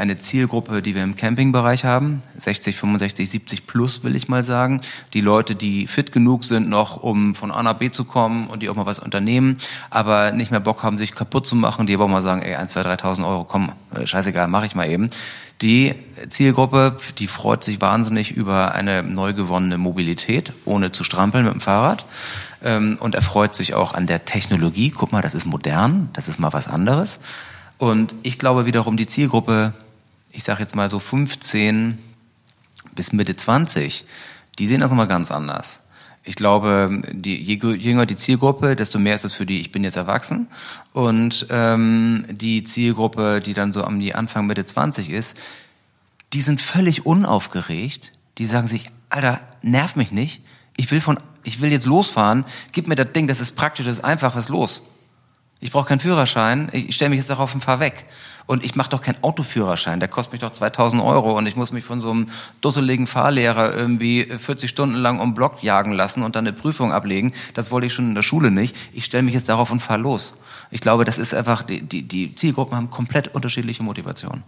[0.00, 4.80] eine Zielgruppe, die wir im Campingbereich haben, 60, 65, 70 plus will ich mal sagen,
[5.12, 8.62] die Leute, die fit genug sind noch, um von A nach B zu kommen und
[8.62, 9.58] die auch mal was unternehmen,
[9.90, 12.54] aber nicht mehr Bock haben, sich kaputt zu machen, die aber auch mal sagen, ey,
[12.54, 15.10] 1, 2, 3.000 Euro, komm, äh, scheißegal, mache ich mal eben.
[15.60, 15.94] Die
[16.30, 21.60] Zielgruppe, die freut sich wahnsinnig über eine neu gewonnene Mobilität, ohne zu strampeln mit dem
[21.60, 22.06] Fahrrad
[22.62, 24.90] ähm, und erfreut sich auch an der Technologie.
[24.90, 27.20] Guck mal, das ist modern, das ist mal was anderes.
[27.78, 29.72] Und ich glaube wiederum, die Zielgruppe,
[30.32, 31.98] ich sage jetzt mal so 15
[32.94, 34.04] bis Mitte 20,
[34.58, 35.80] die sehen das nochmal ganz anders.
[36.22, 39.84] Ich glaube, die, je jünger die Zielgruppe, desto mehr ist es für die, ich bin
[39.84, 40.48] jetzt erwachsen.
[40.92, 45.38] Und ähm, die Zielgruppe, die dann so am die Anfang Mitte 20 ist,
[46.34, 48.12] die sind völlig unaufgeregt.
[48.36, 50.42] Die sagen sich, Alter, nerv mich nicht.
[50.76, 53.98] Ich will von ich will jetzt losfahren, gib mir das Ding, das ist praktisch, das
[53.98, 54.82] ist einfach, was los?
[55.60, 58.06] Ich brauche keinen Führerschein, ich stelle mich jetzt darauf und fahr weg.
[58.46, 61.70] Und ich mache doch keinen Autoführerschein, der kostet mich doch 2000 Euro und ich muss
[61.70, 62.30] mich von so einem
[62.60, 67.32] dusseligen Fahrlehrer irgendwie 40 Stunden lang um Block jagen lassen und dann eine Prüfung ablegen.
[67.54, 68.74] Das wollte ich schon in der Schule nicht.
[68.92, 70.34] Ich stelle mich jetzt darauf und fahr los.
[70.72, 74.42] Ich glaube, das ist einfach, die, die, die Zielgruppen haben komplett unterschiedliche Motivationen.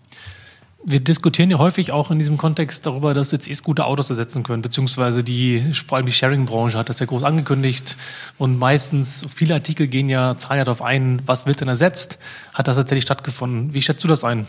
[0.84, 4.62] Wir diskutieren ja häufig auch in diesem Kontext darüber, dass jetzt E-Scooter Autos ersetzen können,
[4.62, 7.96] beziehungsweise die, vor allem die Sharing-Branche hat das ja groß angekündigt
[8.36, 12.18] und meistens, viele Artikel gehen ja, zahlen ja darauf ein, was wird denn ersetzt?
[12.52, 13.74] Hat das tatsächlich stattgefunden?
[13.74, 14.48] Wie schätzt du das ein?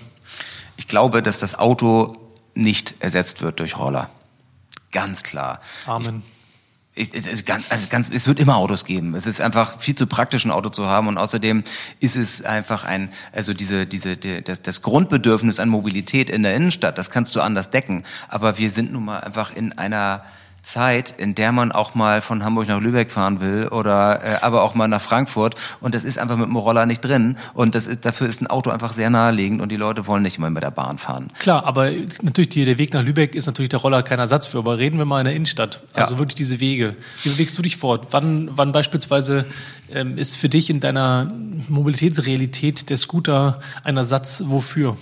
[0.77, 2.17] Ich glaube, dass das Auto
[2.55, 4.09] nicht ersetzt wird durch Roller.
[4.91, 5.61] Ganz klar.
[5.85, 6.23] Amen.
[6.25, 6.32] Ich,
[6.95, 9.15] ich, es, ganz, also ganz, es wird immer Autos geben.
[9.15, 11.63] Es ist einfach viel zu praktisch, ein Auto zu haben und außerdem
[11.99, 16.55] ist es einfach ein, also diese, diese, die, das, das Grundbedürfnis an Mobilität in der
[16.55, 18.03] Innenstadt, das kannst du anders decken.
[18.27, 20.23] Aber wir sind nun mal einfach in einer
[20.63, 24.63] Zeit, in der man auch mal von Hamburg nach Lübeck fahren will oder äh, aber
[24.63, 27.85] auch mal nach Frankfurt und das ist einfach mit dem Roller nicht drin und das
[27.85, 30.63] ist, dafür ist ein Auto einfach sehr naheliegend und die Leute wollen nicht immer mit
[30.63, 31.29] der Bahn fahren.
[31.39, 34.59] Klar, aber natürlich die, der Weg nach Lübeck ist natürlich der Roller kein Ersatz für,
[34.59, 35.81] aber reden wir mal in der Innenstadt.
[35.93, 36.19] Also ja.
[36.19, 36.95] wirklich diese Wege.
[37.23, 38.07] Wie bewegst du dich fort?
[38.11, 39.45] Wann, wann beispielsweise
[39.91, 41.31] ähm, ist für dich in deiner
[41.67, 44.97] Mobilitätsrealität der Scooter ein Ersatz wofür?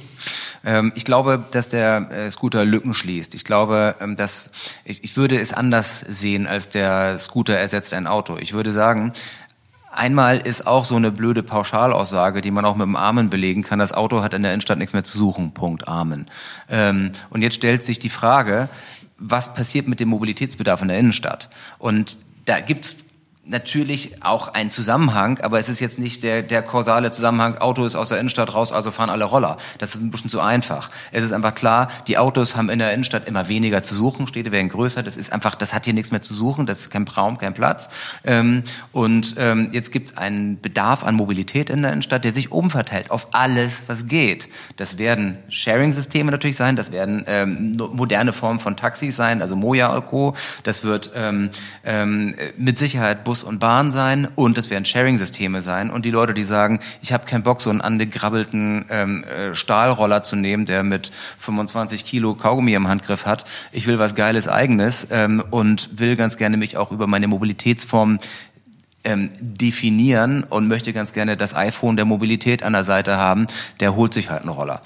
[0.66, 3.36] Ähm, ich glaube, dass der äh, Scooter Lücken schließt.
[3.36, 4.52] Ich glaube, ähm, dass
[4.86, 8.38] ich, ich würde es anders sehen, als der Scooter ersetzt ein Auto.
[8.38, 9.14] Ich würde sagen,
[9.94, 13.78] Einmal ist auch so eine blöde Pauschalaussage, die man auch mit dem Amen belegen kann.
[13.78, 15.54] Das Auto hat in der Innenstadt nichts mehr zu suchen.
[15.54, 15.86] Punkt.
[15.90, 16.28] Amen.
[16.70, 18.70] Ähm, und jetzt stellt sich die Frage,
[19.18, 21.50] was passiert mit dem Mobilitätsbedarf in der Innenstadt?
[21.78, 23.06] Und da gibt's
[23.44, 27.96] natürlich auch ein Zusammenhang, aber es ist jetzt nicht der, der kausale Zusammenhang, Auto ist
[27.96, 29.58] aus der Innenstadt raus, also fahren alle Roller.
[29.80, 30.92] Das ist ein bisschen zu einfach.
[31.12, 34.52] Es ist einfach klar, die Autos haben in der Innenstadt immer weniger zu suchen, Städte
[34.52, 37.08] werden größer, das ist einfach, das hat hier nichts mehr zu suchen, das ist kein
[37.08, 37.90] Raum, kein Platz.
[38.24, 42.52] Ähm, und ähm, jetzt gibt es einen Bedarf an Mobilität in der Innenstadt, der sich
[42.52, 44.50] umverteilt auf alles, was geht.
[44.76, 50.00] Das werden Sharing-Systeme natürlich sein, das werden ähm, moderne Formen von Taxis sein, also Moja
[50.02, 50.36] Co.
[50.62, 51.50] Das wird ähm,
[51.84, 55.90] ähm, mit Sicherheit Bus und Bahn sein und es werden Sharing-Systeme sein.
[55.90, 60.22] Und die Leute, die sagen, ich habe keinen Bock, so einen angegrabbelten ähm, äh, Stahlroller
[60.22, 63.46] zu nehmen, der mit 25 Kilo Kaugummi im Handgriff hat.
[63.72, 68.18] Ich will was Geiles Eigenes ähm, und will ganz gerne mich auch über meine Mobilitätsform
[69.06, 73.46] ähm, definieren und möchte ganz gerne das iPhone der Mobilität an der Seite haben.
[73.80, 74.82] Der holt sich halt einen Roller.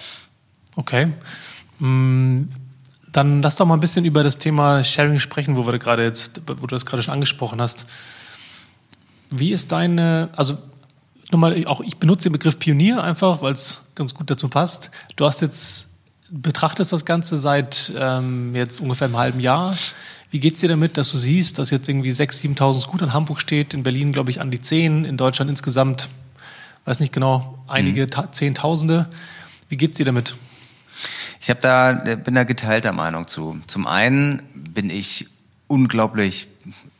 [0.76, 1.08] Okay.
[1.80, 2.50] Hm.
[3.12, 6.44] Dann lass doch mal ein bisschen über das Thema Sharing sprechen, wo wir gerade jetzt,
[6.46, 7.88] wo du das gerade schon angesprochen hast.
[9.30, 10.58] Wie ist deine, also
[11.32, 14.92] nochmal, auch ich benutze den Begriff Pionier einfach, weil es ganz gut dazu passt.
[15.16, 15.90] Du hast jetzt,
[16.30, 19.78] betrachtest das Ganze seit ähm, jetzt ungefähr einem halben Jahr.
[20.32, 23.40] Wie geht's dir damit, dass du siehst, dass jetzt irgendwie 6.000, 7.000 Scooter in Hamburg
[23.40, 26.10] steht, in Berlin glaube ich an die 10, in Deutschland insgesamt,
[26.86, 28.32] weiß nicht genau, einige mhm.
[28.34, 29.08] Zehntausende.
[29.70, 30.36] Wie geht's dir damit?
[31.40, 33.60] Ich habe da bin da geteilter Meinung zu.
[33.68, 35.28] Zum einen bin ich
[35.68, 36.48] unglaublich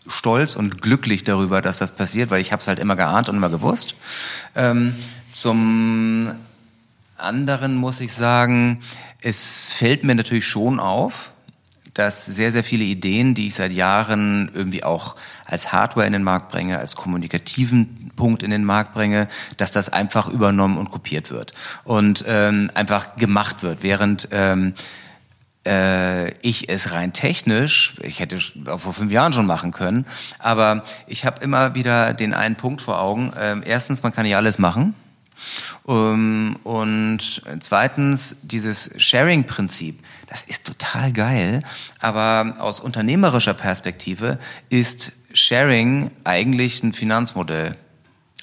[0.08, 3.36] stolz und glücklich darüber, dass das passiert, weil ich habe es halt immer geahnt und
[3.36, 3.96] immer gewusst.
[4.56, 4.96] Ähm,
[5.32, 6.32] zum
[7.18, 8.82] anderen muss ich sagen,
[9.22, 11.32] es fällt mir natürlich schon auf,
[11.96, 15.16] dass sehr, sehr viele Ideen, die ich seit Jahren irgendwie auch
[15.46, 19.92] als Hardware in den Markt bringe, als kommunikativen Punkt in den Markt bringe, dass das
[19.92, 21.54] einfach übernommen und kopiert wird
[21.86, 24.74] und ähm, einfach gemacht wird, während ähm,
[25.66, 30.06] äh, ich es rein technisch, ich hätte auch vor fünf Jahren schon machen können,
[30.40, 33.34] aber ich habe immer wieder den einen Punkt vor Augen.
[33.40, 34.96] Ähm, erstens, man kann nicht alles machen.
[35.84, 41.62] Um, ähm, und zweitens, dieses Sharing-Prinzip, das ist total geil,
[42.00, 47.76] aber aus unternehmerischer Perspektive ist Sharing eigentlich ein Finanzmodell.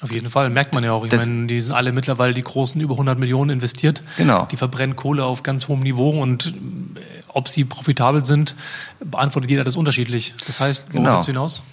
[0.03, 1.05] Auf jeden Fall, merkt man ja auch.
[1.05, 4.03] Ich das meine, die sind alle mittlerweile die Großen über 100 Millionen investiert.
[4.17, 4.47] Genau.
[4.51, 8.55] Die verbrennen Kohle auf ganz hohem Niveau und äh, ob sie profitabel sind,
[8.99, 10.33] beantwortet jeder das unterschiedlich.
[10.45, 11.23] Das heißt, wo genau.
[11.23, 11.63] hinaus?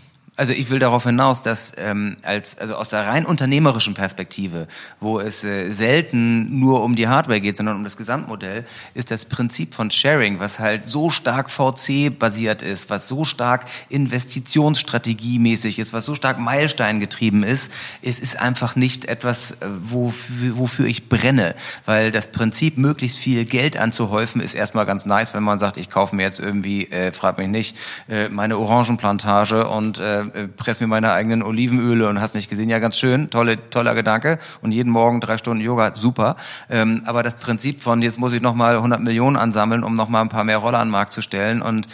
[0.41, 5.21] Also ich will darauf hinaus, dass ähm, als also aus der rein unternehmerischen Perspektive, wo
[5.21, 9.75] es äh, selten nur um die Hardware geht, sondern um das Gesamtmodell, ist das Prinzip
[9.75, 16.07] von Sharing, was halt so stark VC basiert ist, was so stark Investitionsstrategiemäßig ist, was
[16.07, 21.55] so stark Meilenstein getrieben ist, es ist einfach nicht etwas, äh, wofür, wofür ich brenne,
[21.85, 25.91] weil das Prinzip möglichst viel Geld anzuhäufen ist erstmal ganz nice, wenn man sagt, ich
[25.91, 27.77] kaufe mir jetzt irgendwie, äh, frag mich nicht,
[28.09, 32.69] äh, meine Orangenplantage und äh, äh, press mir meine eigenen Olivenöle und hast nicht gesehen,
[32.69, 36.37] ja ganz schön, tolle, toller Gedanke und jeden Morgen drei Stunden Yoga, super.
[36.69, 40.29] Ähm, aber das Prinzip von, jetzt muss ich nochmal 100 Millionen ansammeln, um nochmal ein
[40.29, 41.87] paar mehr Roller an den Markt zu stellen und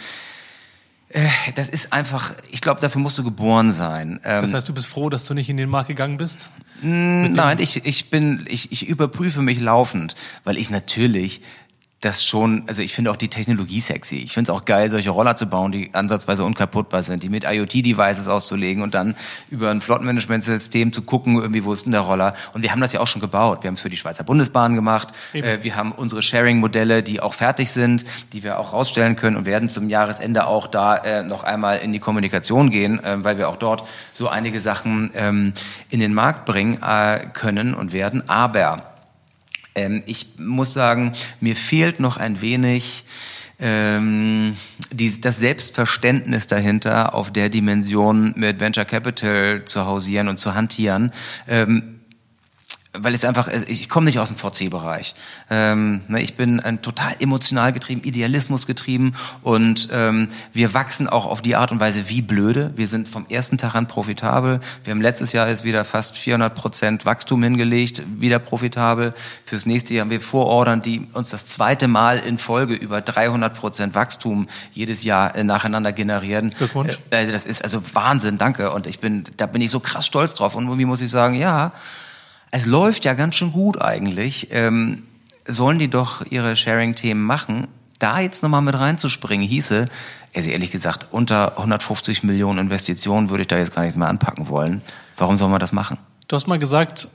[1.09, 4.19] äh, das ist einfach, ich glaube, dafür musst du geboren sein.
[4.25, 6.49] Ähm, das heißt, du bist froh, dass du nicht in den Markt gegangen bist?
[6.81, 11.41] Nein, ich, ich bin, ich, ich überprüfe mich laufend, weil ich natürlich
[12.01, 14.17] das schon, also ich finde auch die Technologie sexy.
[14.17, 17.43] Ich finde es auch geil, solche Roller zu bauen, die ansatzweise unkaputtbar sind, die mit
[17.43, 19.15] IoT-Devices auszulegen und dann
[19.49, 22.35] über ein Flottenmanagementsystem zu gucken, irgendwie, wo ist denn der Roller?
[22.53, 23.63] Und wir haben das ja auch schon gebaut.
[23.63, 25.07] Wir haben es für die Schweizer Bundesbahn gemacht.
[25.33, 29.47] Äh, wir haben unsere Sharing-Modelle, die auch fertig sind, die wir auch rausstellen können und
[29.47, 33.49] werden zum Jahresende auch da äh, noch einmal in die Kommunikation gehen, äh, weil wir
[33.49, 35.53] auch dort so einige Sachen ähm,
[35.89, 38.29] in den Markt bringen äh, können und werden.
[38.29, 38.96] Aber
[39.77, 43.05] ähm, ich muss sagen, mir fehlt noch ein wenig
[43.59, 44.55] ähm,
[44.91, 51.11] die, das Selbstverständnis dahinter, auf der Dimension mit Venture Capital zu hausieren und zu hantieren.
[51.47, 51.96] Ähm,
[52.99, 55.15] weil es einfach, ich komme nicht aus dem VC-Bereich.
[55.49, 61.25] Ähm, ne, ich bin ein total emotional getrieben, Idealismus getrieben und ähm, wir wachsen auch
[61.25, 62.71] auf die Art und Weise wie blöde.
[62.75, 64.59] Wir sind vom ersten Tag an profitabel.
[64.83, 69.13] Wir haben letztes Jahr ist wieder fast 400 Prozent Wachstum hingelegt, wieder profitabel.
[69.45, 73.53] Fürs nächste Jahr haben wir Vorordern, die uns das zweite Mal in Folge über 300
[73.53, 76.51] Prozent Wachstum jedes Jahr äh, nacheinander generieren.
[76.57, 76.99] Glückwunsch.
[77.09, 78.71] Äh, das ist also Wahnsinn, danke.
[78.71, 80.55] Und ich bin, da bin ich so krass stolz drauf.
[80.55, 81.71] Und irgendwie muss ich sagen, ja,
[82.57, 84.47] es läuft ja ganz schön gut eigentlich.
[84.51, 85.03] Ähm,
[85.45, 87.67] sollen die doch ihre Sharing-Themen machen?
[87.99, 89.87] Da jetzt nochmal mit reinzuspringen, hieße,
[90.35, 94.49] also ehrlich gesagt, unter 150 Millionen Investitionen würde ich da jetzt gar nichts mehr anpacken
[94.49, 94.81] wollen.
[95.17, 95.97] Warum soll man das machen?
[96.27, 97.07] Du hast mal gesagt,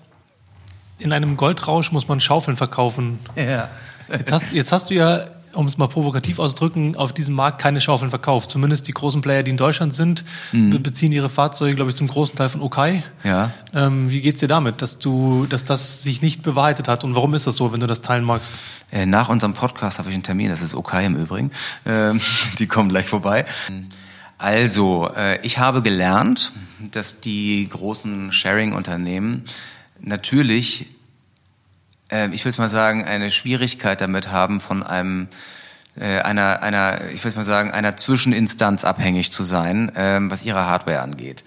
[0.98, 3.18] in einem Goldrausch muss man Schaufeln verkaufen.
[3.36, 3.68] Ja.
[4.08, 7.80] Jetzt hast, jetzt hast du ja um es mal provokativ auszudrücken, auf diesem Markt keine
[7.80, 8.50] Schaufeln verkauft.
[8.50, 10.82] Zumindest die großen Player, die in Deutschland sind, mhm.
[10.82, 13.04] beziehen ihre Fahrzeuge, glaube ich, zum großen Teil von Okai.
[13.24, 13.52] Ja.
[13.74, 17.04] Ähm, wie geht's dir damit, dass du, dass das sich nicht bewahrheitet hat?
[17.04, 18.52] Und warum ist das so, wenn du das teilen magst?
[18.90, 21.50] Äh, nach unserem Podcast habe ich einen Termin, das ist Okai im Übrigen.
[21.86, 22.20] Ähm,
[22.58, 23.44] die kommen gleich vorbei.
[24.38, 26.52] Also, äh, ich habe gelernt,
[26.90, 29.44] dass die großen Sharing-Unternehmen
[30.00, 30.86] natürlich
[32.12, 35.28] äh, ich will es mal sagen, eine Schwierigkeit damit haben, von einem
[35.96, 40.66] äh, einer, einer, ich will mal sagen, einer Zwischeninstanz abhängig zu sein, ähm, was ihre
[40.66, 41.44] Hardware angeht.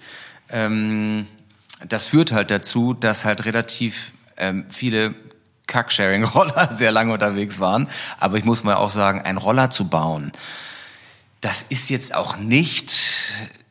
[0.48, 1.26] Ähm,
[1.88, 5.14] das führt halt dazu, dass halt relativ ähm, viele
[5.66, 7.88] Kack-Sharing-Roller sehr lange unterwegs waren.
[8.18, 10.32] Aber ich muss mal auch sagen, ein Roller zu bauen,
[11.40, 12.92] das ist jetzt auch nicht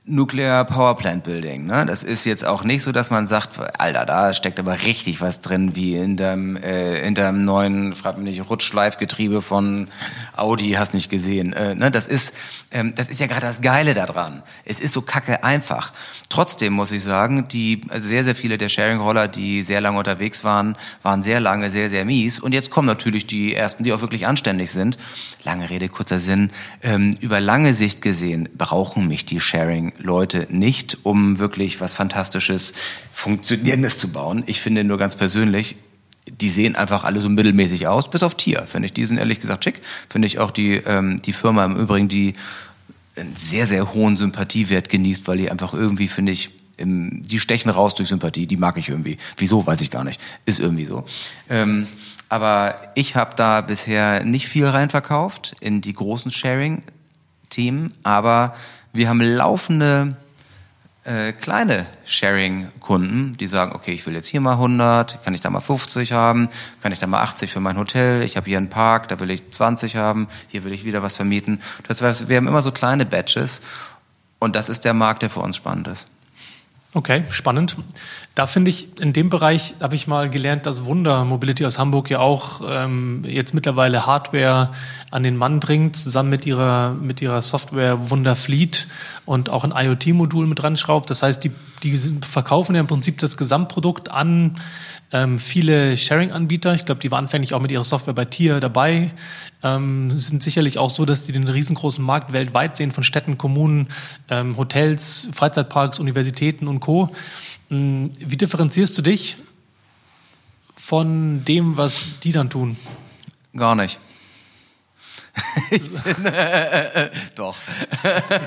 [0.07, 1.65] Nuclear Power Plant Building.
[1.65, 1.83] Ne?
[1.87, 5.41] Das ist jetzt auch nicht so, dass man sagt, Alter, da steckt aber richtig was
[5.41, 9.87] drin, wie in dem, äh, in dem neuen, frag mich nicht, Rutschschleifgetriebe von
[10.35, 11.53] Audi, hast nicht gesehen.
[11.53, 11.89] Äh, ne?
[11.89, 12.35] Das ist,
[12.69, 14.43] ähm, das ist ja gerade das Geile daran.
[14.63, 15.91] Es ist so kacke einfach.
[16.29, 20.43] Trotzdem muss ich sagen, die, also sehr, sehr viele der Sharing-Roller, die sehr lange unterwegs
[20.43, 22.39] waren, waren sehr lange sehr, sehr mies.
[22.39, 24.99] Und jetzt kommen natürlich die ersten, die auch wirklich anständig sind.
[25.43, 26.51] Lange Rede, kurzer Sinn.
[26.83, 32.73] Ähm, über lange Sicht gesehen brauchen mich die Sharing Leute nicht, um wirklich was Fantastisches,
[33.11, 34.43] Funktionierendes zu bauen.
[34.47, 35.75] Ich finde nur ganz persönlich,
[36.27, 38.93] die sehen einfach alle so mittelmäßig aus, bis auf Tier, finde ich.
[38.93, 39.81] Die sind ehrlich gesagt schick.
[40.09, 42.33] Finde ich auch die, ähm, die Firma im Übrigen, die
[43.15, 47.71] einen sehr, sehr hohen Sympathiewert genießt, weil die einfach irgendwie, finde ich, im, die stechen
[47.71, 49.17] raus durch Sympathie, die mag ich irgendwie.
[49.37, 50.19] Wieso, weiß ich gar nicht.
[50.45, 51.05] Ist irgendwie so.
[51.49, 51.87] Ähm,
[52.27, 58.55] aber ich habe da bisher nicht viel reinverkauft in die großen Sharing-Themen, aber
[58.95, 60.15] wir haben laufende
[61.03, 65.49] äh, kleine Sharing-Kunden, die sagen, okay, ich will jetzt hier mal 100, kann ich da
[65.49, 66.49] mal 50 haben,
[66.81, 69.29] kann ich da mal 80 für mein Hotel, ich habe hier einen Park, da will
[69.29, 71.61] ich 20 haben, hier will ich wieder was vermieten.
[71.87, 73.61] Das heißt, wir haben immer so kleine Batches
[74.39, 76.07] und das ist der Markt, der für uns spannend ist.
[76.95, 77.75] Okay, spannend.
[78.35, 82.09] Da finde ich, in dem Bereich habe ich mal gelernt, dass Wunder Mobility aus Hamburg
[82.09, 84.69] ja auch ähm, jetzt mittlerweile Hardware
[85.11, 88.87] an den Mann bringt, zusammen mit ihrer, mit ihrer Software Wunder Fleet
[89.25, 91.09] und auch ein IoT-Modul mit dran schraubt.
[91.09, 91.51] Das heißt, die,
[91.83, 94.55] die verkaufen ja im Prinzip das Gesamtprodukt an
[95.11, 99.11] ähm, viele Sharing-Anbieter, ich glaube, die waren anfänglich auch mit ihrer Software bei Tier dabei,
[99.65, 103.87] ähm, sind sicherlich auch so, dass sie den riesengroßen Markt weltweit sehen von Städten, Kommunen,
[104.29, 107.09] ähm, Hotels, Freizeitparks, Universitäten und Co.
[107.71, 109.37] Ähm, wie differenzierst du dich
[110.77, 112.77] von dem, was die dann tun?
[113.57, 113.99] Gar nicht.
[115.69, 117.57] ich bin, äh, äh, doch.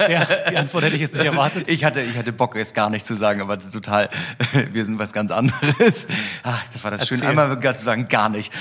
[0.09, 1.69] Der, die Antwort hätte ich jetzt nicht erwartet.
[1.69, 4.09] Ich hatte, ich hatte Bock, es gar nicht zu sagen, aber total,
[4.73, 6.09] wir sind was ganz anderes.
[6.43, 7.19] Ach, das war das Erzähl.
[7.19, 8.53] schön, einmal zu sagen, gar nicht.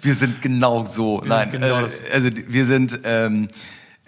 [0.00, 1.20] Wir sind genau so.
[1.22, 3.00] Ja, Nein, genau äh, also wir sind...
[3.04, 3.48] Ähm,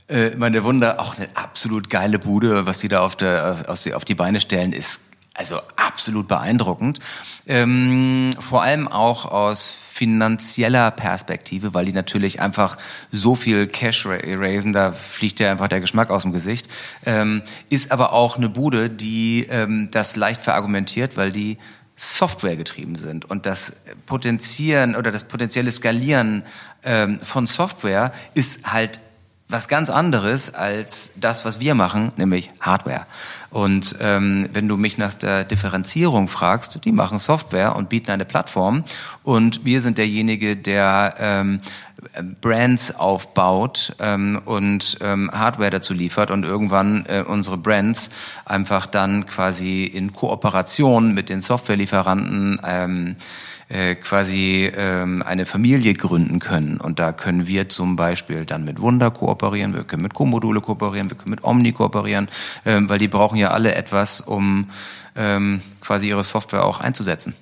[0.08, 4.04] äh, meine Wunder, auch eine absolut geile Bude, was die da auf, der, auf, auf
[4.04, 5.00] die Beine stellen, ist
[5.36, 6.98] also absolut beeindruckend.
[7.46, 12.76] Ähm, vor allem auch aus finanzieller Perspektive, weil die natürlich einfach
[13.12, 16.68] so viel Cash raisen, da fliegt ja einfach der Geschmack aus dem Gesicht.
[17.04, 21.58] Ähm, ist aber auch eine Bude, die ähm, das leicht verargumentiert, weil die
[21.96, 26.44] Software getrieben sind und das Potenzieren oder das potenzielle Skalieren
[26.84, 29.00] ähm, von Software ist halt
[29.48, 33.04] was ganz anderes als das, was wir machen, nämlich Hardware.
[33.50, 38.24] Und ähm, wenn du mich nach der Differenzierung fragst, die machen Software und bieten eine
[38.24, 38.84] Plattform
[39.22, 41.60] und wir sind derjenige, der ähm,
[42.40, 48.10] Brands aufbaut ähm, und ähm, Hardware dazu liefert und irgendwann äh, unsere Brands
[48.44, 53.16] einfach dann quasi in Kooperation mit den Softwarelieferanten ähm,
[53.68, 56.80] äh, quasi ähm, eine Familie gründen können.
[56.80, 61.10] Und da können wir zum Beispiel dann mit Wunder kooperieren, wir können mit Co-Module kooperieren,
[61.10, 62.28] wir können mit Omni kooperieren,
[62.64, 64.70] ähm, weil die brauchen ja alle etwas, um
[65.16, 67.34] ähm, quasi ihre Software auch einzusetzen.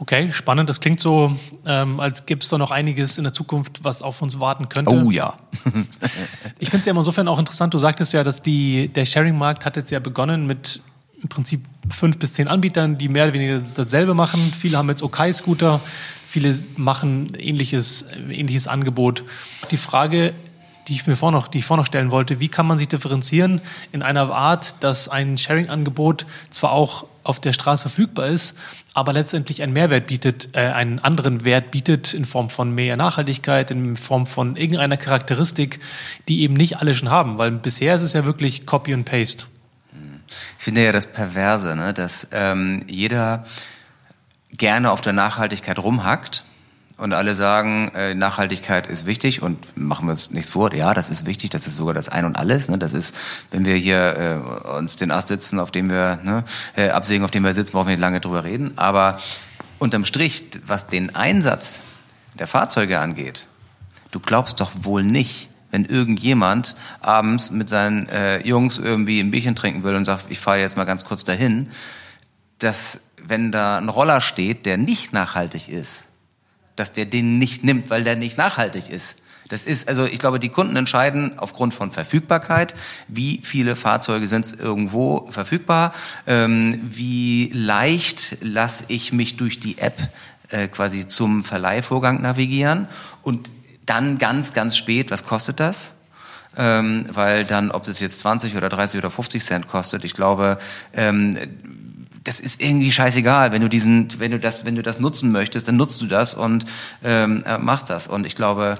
[0.00, 0.68] Okay, spannend.
[0.68, 4.22] Das klingt so, ähm, als gäbe es da noch einiges in der Zukunft, was auf
[4.22, 4.94] uns warten könnte.
[4.94, 5.34] Oh ja.
[6.60, 7.74] ich finde es ja insofern auch interessant.
[7.74, 10.82] Du sagtest ja, dass die, der Sharing-Markt hat jetzt ja begonnen mit
[11.20, 14.52] im Prinzip fünf bis zehn Anbietern, die mehr oder weniger dasselbe machen.
[14.58, 15.80] Viele haben jetzt OK-Scooter,
[16.26, 19.24] viele machen ähnliches, ähnliches Angebot.
[19.70, 20.32] Die Frage,
[20.88, 22.88] die ich mir vorher noch, die ich vorher noch stellen wollte, wie kann man sich
[22.88, 23.60] differenzieren
[23.92, 28.56] in einer Art, dass ein Sharing-Angebot zwar auch auf der Straße verfügbar ist,
[28.94, 33.70] aber letztendlich einen Mehrwert bietet, äh, einen anderen Wert bietet in Form von mehr Nachhaltigkeit,
[33.70, 35.78] in Form von irgendeiner Charakteristik,
[36.26, 39.44] die eben nicht alle schon haben, weil bisher ist es ja wirklich Copy and Paste.
[40.58, 43.44] Ich finde ja das Perverse, ne, dass ähm, jeder
[44.52, 46.44] gerne auf der Nachhaltigkeit rumhackt
[46.98, 50.74] und alle sagen, äh, Nachhaltigkeit ist wichtig und machen wir uns nichts vor.
[50.74, 52.68] Ja, das ist wichtig, das ist sogar das Ein und Alles.
[52.68, 52.76] Ne?
[52.76, 53.14] Das ist,
[53.52, 56.44] wenn wir hier äh, uns den Ast sitzen, auf dem wir ne,
[56.76, 58.76] äh, absägen, auf dem wir sitzen, brauchen wir nicht lange drüber reden.
[58.76, 59.20] Aber
[59.78, 61.80] unterm Strich, was den Einsatz
[62.36, 63.46] der Fahrzeuge angeht,
[64.10, 69.56] du glaubst doch wohl nicht, wenn irgendjemand abends mit seinen äh, Jungs irgendwie ein Bierchen
[69.56, 71.68] trinken will und sagt, ich fahre jetzt mal ganz kurz dahin,
[72.58, 76.06] dass wenn da ein Roller steht, der nicht nachhaltig ist,
[76.76, 79.18] dass der den nicht nimmt, weil der nicht nachhaltig ist.
[79.48, 82.74] Das ist, also ich glaube, die Kunden entscheiden aufgrund von Verfügbarkeit,
[83.08, 85.94] wie viele Fahrzeuge sind irgendwo verfügbar,
[86.26, 90.10] ähm, wie leicht lasse ich mich durch die App
[90.50, 92.88] äh, quasi zum Verleihvorgang navigieren
[93.22, 93.50] und
[93.88, 95.94] dann ganz, ganz spät, was kostet das?
[96.56, 100.58] Ähm, weil dann, ob das jetzt 20 oder 30 oder 50 Cent kostet, ich glaube,
[100.92, 101.36] ähm,
[102.24, 103.52] das ist irgendwie scheißegal.
[103.52, 106.34] Wenn du diesen, wenn du das, wenn du das nutzen möchtest, dann nutzt du das
[106.34, 106.64] und
[107.02, 108.06] ähm, äh, machst das.
[108.06, 108.78] Und ich glaube,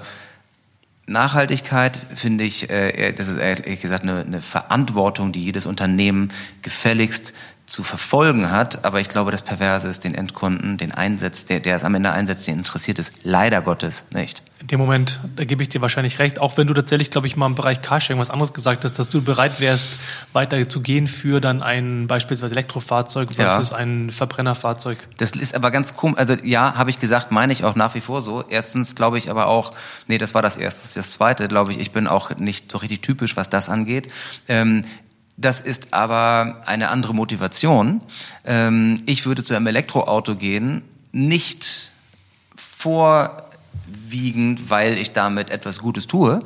[1.07, 6.29] Nachhaltigkeit finde ich, äh, das ist ehrlich gesagt eine, eine Verantwortung, die jedes Unternehmen
[6.61, 7.33] gefälligst
[7.69, 8.83] zu verfolgen hat.
[8.83, 12.11] Aber ich glaube, das Perverse ist, den Endkunden, den einsetzt, der, der es am Ende
[12.11, 14.43] einsetzt, den interessiert es leider Gottes nicht.
[14.59, 17.37] In dem Moment, da gebe ich dir wahrscheinlich recht, auch wenn du tatsächlich, glaube ich,
[17.37, 19.91] mal im Bereich Carsharing was anderes gesagt hast, dass du bereit wärst,
[20.33, 23.77] weiter zu gehen für dann ein beispielsweise Elektrofahrzeug versus ja.
[23.77, 24.97] ein Verbrennerfahrzeug.
[25.17, 26.17] Das ist aber ganz komisch.
[26.17, 28.43] Also ja, habe ich gesagt, meine ich auch nach wie vor so.
[28.49, 29.73] Erstens glaube ich aber auch,
[30.07, 30.99] nee, das war das Erste.
[30.99, 34.11] Das Zweite, glaube ich, ich bin auch nicht so richtig typisch, was das angeht.
[34.47, 34.83] Ähm,
[35.39, 38.01] das ist aber eine andere Motivation.
[38.43, 40.83] Ähm, ich würde zu einem Elektroauto gehen,
[41.13, 41.93] nicht
[42.55, 46.43] vorwiegend, weil ich damit etwas Gutes tue,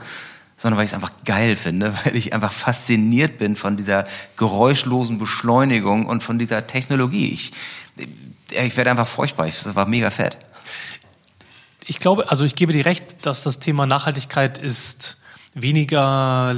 [0.57, 4.05] sondern weil ich es einfach geil finde, weil ich einfach fasziniert bin von dieser
[4.37, 7.33] geräuschlosen Beschleunigung und von dieser Technologie.
[7.33, 7.51] Ich,
[8.51, 9.47] ich werde einfach furchtbar.
[9.47, 10.37] Das war mega fett.
[11.87, 15.17] Ich glaube, also ich gebe dir recht, dass das Thema Nachhaltigkeit ist
[15.55, 16.55] weniger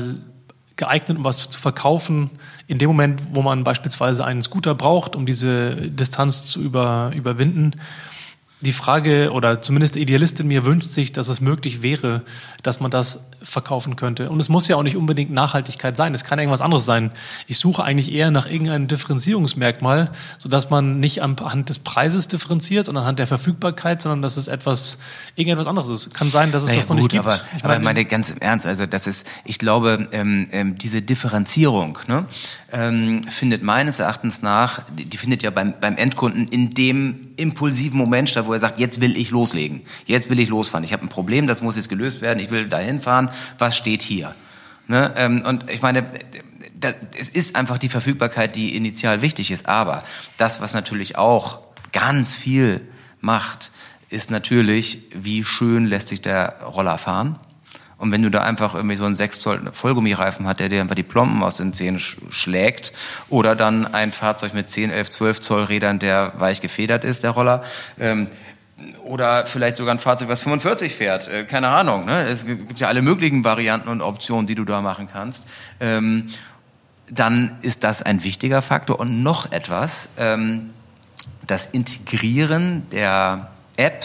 [0.75, 2.29] geeignet, um was zu verkaufen.
[2.67, 7.71] In dem Moment, wo man beispielsweise einen Scooter braucht, um diese Distanz zu über, überwinden,
[8.61, 12.23] die Frage oder zumindest der Idealist in mir wünscht sich, dass es möglich wäre,
[12.63, 14.29] dass man das verkaufen könnte.
[14.29, 16.13] Und es muss ja auch nicht unbedingt Nachhaltigkeit sein.
[16.13, 17.11] Es kann irgendwas anderes sein.
[17.47, 22.95] Ich suche eigentlich eher nach irgendeinem Differenzierungsmerkmal, sodass man nicht anhand des Preises differenziert und
[22.95, 24.99] anhand der Verfügbarkeit, sondern dass es etwas,
[25.35, 26.13] irgendetwas anderes ist.
[26.13, 27.25] Kann sein, dass es naja, das noch gut, nicht gibt.
[27.25, 31.01] Aber, ich aber meine, ganz im Ernst, also das ist, ich glaube, ähm, ähm, diese
[31.01, 32.25] Differenzierung ne,
[32.71, 37.97] ähm, findet meines Erachtens nach, die, die findet ja beim, beim Endkunden in dem impulsiven
[37.97, 40.83] Moment statt, wo er sagt, jetzt will ich loslegen, jetzt will ich losfahren.
[40.83, 44.01] Ich habe ein Problem, das muss jetzt gelöst werden, ich will dahin fahren, was steht
[44.01, 44.35] hier?
[44.87, 45.13] Ne?
[45.17, 46.05] Ähm, und ich meine,
[47.17, 50.03] es ist einfach die Verfügbarkeit, die initial wichtig ist, aber
[50.37, 51.59] das, was natürlich auch
[51.91, 52.81] ganz viel
[53.21, 53.71] macht,
[54.09, 57.39] ist natürlich, wie schön lässt sich der Roller fahren.
[57.97, 60.95] Und wenn du da einfach irgendwie so einen 6 Zoll Vollgummireifen hast, der dir einfach
[60.95, 62.93] die Plomben aus den Zähnen schlägt,
[63.29, 67.31] oder dann ein Fahrzeug mit 10, 11, 12 Zoll Rädern, der weich gefedert ist, der
[67.31, 67.63] Roller,
[67.99, 68.27] ähm,
[69.05, 72.05] oder vielleicht sogar ein Fahrzeug, was 45 fährt, äh, keine Ahnung.
[72.05, 72.23] Ne?
[72.23, 75.45] Es gibt ja alle möglichen Varianten und Optionen, die du da machen kannst.
[75.79, 76.29] Ähm,
[77.09, 78.99] dann ist das ein wichtiger Faktor.
[78.99, 80.71] Und noch etwas, ähm,
[81.45, 84.03] das Integrieren der App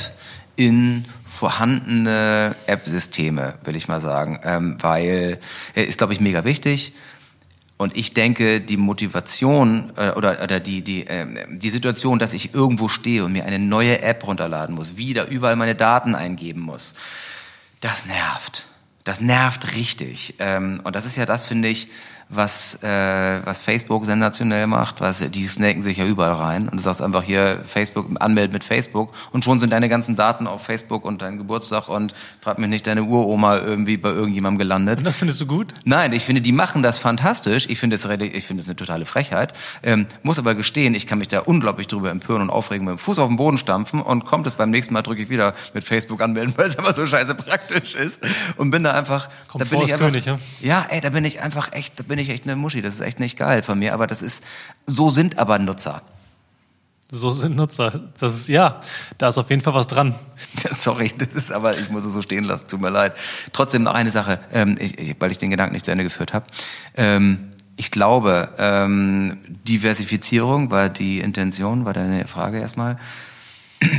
[0.61, 5.39] in vorhandene App-Systeme, will ich mal sagen, ähm, weil
[5.75, 6.93] ist, glaube ich, mega wichtig.
[7.79, 12.53] Und ich denke, die Motivation äh, oder, oder die, die, äh, die Situation, dass ich
[12.53, 16.95] irgendwo stehe und mir eine neue App runterladen muss, wieder überall meine Daten eingeben muss,
[17.81, 18.69] das nervt.
[19.05, 20.35] Das nervt richtig.
[20.41, 21.89] Ähm, und das ist ja das, finde ich,
[22.31, 26.83] was, äh, was Facebook sensationell macht, was die snaken sich ja überall rein und du
[26.83, 31.05] sagst einfach hier Facebook anmelden mit Facebook und schon sind deine ganzen Daten auf Facebook
[31.05, 34.99] und dein Geburtstag und frag mich nicht deine Uroma irgendwie bei irgendjemandem gelandet.
[34.99, 35.75] Und das findest du gut?
[35.85, 37.67] Nein, ich finde, die machen das fantastisch.
[37.69, 39.53] Ich finde es ich finde es eine totale Frechheit.
[39.83, 42.99] Ähm, muss aber gestehen, ich kann mich da unglaublich drüber empören und aufregen, mit dem
[42.99, 45.83] Fuß auf den Boden stampfen und kommt es beim nächsten Mal drücke ich wieder mit
[45.83, 48.21] Facebook anmelden, weil es aber so scheiße praktisch ist
[48.57, 50.39] und bin da einfach Kommt da bin ich einfach, König, ja?
[50.61, 52.83] ja, ey, da bin ich einfach echt, da bin ich echt eine Muschi.
[52.83, 54.45] Das ist echt nicht geil von mir, aber das ist,
[54.87, 56.03] so sind aber Nutzer.
[57.11, 58.09] So sind Nutzer.
[58.19, 58.81] Das ist, ja,
[59.19, 60.15] da ist auf jeden Fall was dran.
[60.77, 63.15] Sorry, das ist aber, ich muss es so stehen lassen, tut mir leid.
[63.53, 66.47] Trotzdem noch eine Sache, ähm, ich, weil ich den Gedanken nicht zu Ende geführt habe.
[66.97, 72.99] Ähm, ich glaube, ähm, Diversifizierung war die Intention, war deine Frage erstmal.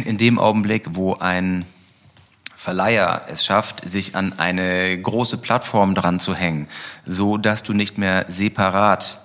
[0.05, 1.65] In dem Augenblick, wo ein
[2.61, 6.67] Verleiher es schafft, sich an eine große Plattform dran zu hängen,
[7.07, 9.19] so dass du nicht mehr separat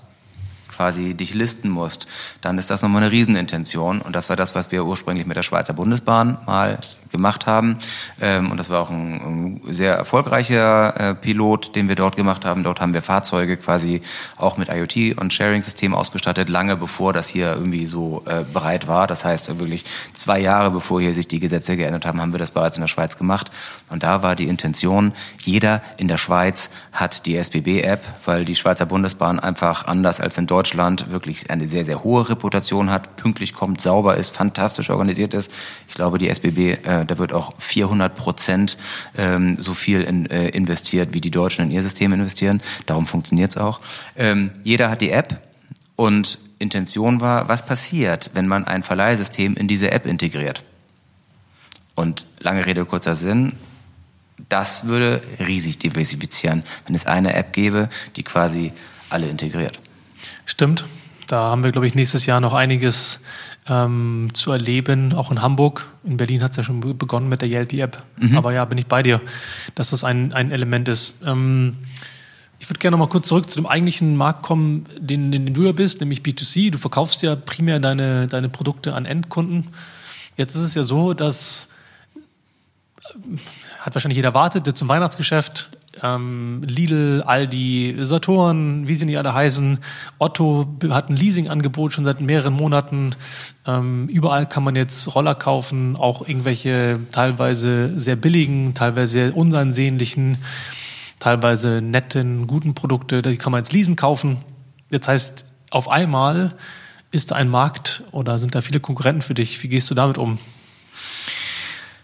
[0.76, 2.06] quasi dich listen musst,
[2.40, 4.02] dann ist das nochmal eine Riesenintention.
[4.02, 6.78] Und das war das, was wir ursprünglich mit der Schweizer Bundesbahn mal
[7.10, 7.78] gemacht haben.
[8.20, 12.62] Ähm, und das war auch ein, sehr erfolgreicher äh, Pilot, den wir dort gemacht haben.
[12.62, 14.02] Dort haben wir Fahrzeuge quasi
[14.36, 19.06] auch mit IoT und Sharing-System ausgestattet, lange bevor das hier irgendwie so äh, bereit war.
[19.06, 22.50] Das heißt wirklich zwei Jahre bevor hier sich die Gesetze geändert haben, haben wir das
[22.50, 23.50] bereits in der Schweiz gemacht.
[23.88, 25.12] Und da war die Intention,
[25.42, 30.46] jeder in der Schweiz hat die SBB-App, weil die Schweizer Bundesbahn einfach anders als in
[30.46, 35.52] Deutschland wirklich eine sehr, sehr hohe Reputation hat, pünktlich kommt, sauber ist, fantastisch organisiert ist.
[35.88, 38.76] Ich glaube, die SBB äh, da wird auch 400 Prozent
[39.16, 42.62] ähm, so viel in, äh, investiert, wie die Deutschen in ihr System investieren.
[42.86, 43.80] Darum funktioniert es auch.
[44.16, 45.40] Ähm, jeder hat die App
[45.96, 50.62] und Intention war, was passiert, wenn man ein Verleihsystem in diese App integriert?
[51.94, 53.52] Und lange Rede, kurzer Sinn,
[54.48, 58.72] das würde riesig diversifizieren, wenn es eine App gäbe, die quasi
[59.08, 59.80] alle integriert.
[60.46, 60.86] Stimmt.
[61.26, 63.20] Da haben wir, glaube ich, nächstes Jahr noch einiges
[63.68, 65.86] ähm, zu erleben, auch in Hamburg.
[66.04, 68.02] In Berlin hat es ja schon begonnen mit der Yelp-App.
[68.16, 68.38] Mhm.
[68.38, 69.20] Aber ja, bin ich bei dir,
[69.74, 71.16] dass das ein, ein Element ist.
[71.24, 71.76] Ähm,
[72.58, 75.64] Ich würde gerne noch mal kurz zurück zu dem eigentlichen Markt kommen, den, den, du
[75.64, 76.70] ja bist, nämlich B2C.
[76.70, 79.68] Du verkaufst ja primär deine, deine Produkte an Endkunden.
[80.36, 81.68] Jetzt ist es ja so, dass
[83.80, 85.70] hat wahrscheinlich jeder erwartet, der zum Weihnachtsgeschäft
[86.02, 89.78] ähm, Lidl, Aldi, Saturn, wie sie nicht alle heißen.
[90.18, 93.14] Otto hat ein Leasingangebot schon seit mehreren Monaten.
[93.66, 100.38] Ähm, überall kann man jetzt Roller kaufen, auch irgendwelche teilweise sehr billigen, teilweise sehr unansehnlichen,
[101.18, 104.38] teilweise netten, guten Produkte, die kann man jetzt leasen kaufen.
[104.90, 106.54] Jetzt heißt, auf einmal
[107.10, 109.62] ist da ein Markt oder sind da viele Konkurrenten für dich?
[109.62, 110.38] Wie gehst du damit um?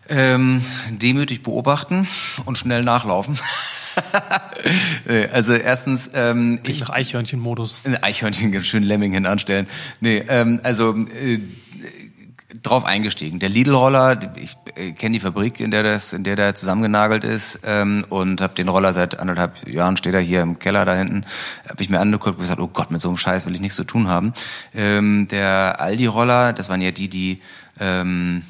[0.08, 2.08] Ähm, demütig beobachten
[2.44, 3.38] und schnell nachlaufen.
[5.32, 7.78] also erstens, ähm, ich nach Eichhörnchen-Modus.
[8.00, 9.66] Eichhörnchen, ganz schön Lemming hin anstellen.
[10.00, 11.40] Nee, ähm, also äh,
[12.62, 13.38] drauf eingestiegen.
[13.38, 17.60] Der Lidl-Roller, ich äh, kenne die Fabrik, in der das, in der der zusammengenagelt ist,
[17.64, 21.24] ähm, und habe den Roller seit anderthalb Jahren steht er hier im Keller da hinten.
[21.68, 23.76] Habe ich mir angeguckt und gesagt, oh Gott, mit so einem Scheiß will ich nichts
[23.76, 24.32] zu tun haben.
[24.74, 27.40] Ähm, der Aldi-Roller, das waren ja die, die
[27.80, 28.42] ähm,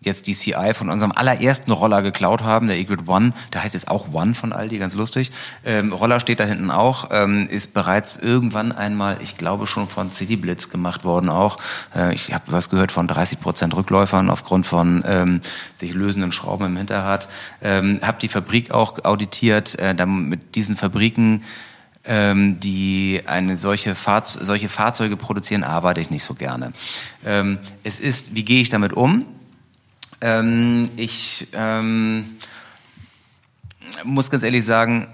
[0.00, 3.88] jetzt die CI von unserem allerersten Roller geklaut haben, der Egrid One, der heißt jetzt
[3.88, 5.32] auch One von Aldi, ganz lustig.
[5.64, 10.12] Ähm, Roller steht da hinten auch, ähm, ist bereits irgendwann einmal, ich glaube schon von
[10.12, 11.58] CD Blitz gemacht worden auch.
[11.96, 15.40] Äh, ich habe was gehört von 30 Prozent Rückläufern aufgrund von ähm,
[15.74, 17.28] sich lösenden Schrauben im Hinterrad.
[17.60, 21.42] Ähm, habe die Fabrik auch auditiert, äh, dann mit diesen Fabriken
[22.04, 26.72] ähm, die eine solche, Fahrz solche Fahrzeuge produzieren, arbeite ich nicht so gerne.
[27.24, 29.24] Ähm, es ist, wie gehe ich damit um?
[30.20, 32.36] Ähm, ich ähm,
[34.04, 35.08] muss ganz ehrlich sagen,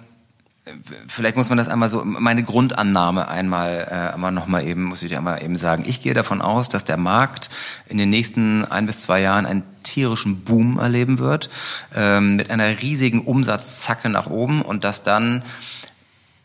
[1.07, 5.11] vielleicht muss man das einmal so, meine Grundannahme einmal, äh, einmal nochmal eben, muss ich
[5.11, 5.85] dir einmal eben sagen.
[5.87, 7.51] Ich gehe davon aus, dass der Markt
[7.87, 11.51] in den nächsten ein bis zwei Jahren einen tierischen Boom erleben wird,
[11.95, 15.43] ähm, mit einer riesigen Umsatzzacke nach oben und dass dann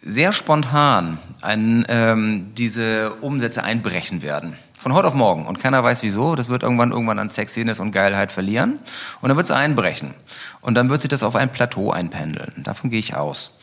[0.02, 4.56] sehr spontan ein, ähm, diese Umsätze einbrechen werden.
[4.74, 5.46] Von heute auf morgen.
[5.46, 6.36] Und keiner weiß wieso.
[6.36, 8.80] Das wird irgendwann irgendwann an Sexiness und Geilheit verlieren.
[9.22, 10.14] Und dann wird es einbrechen.
[10.62, 12.54] Und dann wird sich das auf ein Plateau einpendeln.
[12.64, 13.58] Davon gehe ich aus.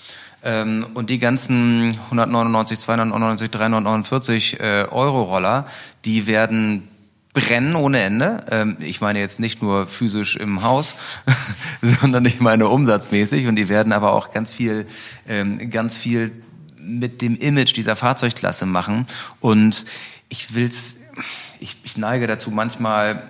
[0.45, 5.67] Ähm, und die ganzen 199, 299, 349 äh, Euro Roller,
[6.05, 6.87] die werden
[7.37, 8.45] brennen ohne Ende.
[8.51, 10.97] Ähm, ich meine jetzt nicht nur physisch im Haus,
[11.83, 13.47] sondern ich meine umsatzmäßig.
[13.47, 14.87] Und die werden aber auch ganz viel,
[15.29, 16.33] ähm, ganz viel
[16.79, 19.07] mit dem Image dieser Fahrzeugklasse machen.
[19.41, 19.85] Und
[20.29, 20.97] ich will's
[21.61, 23.23] ich, ich neige dazu, manchmal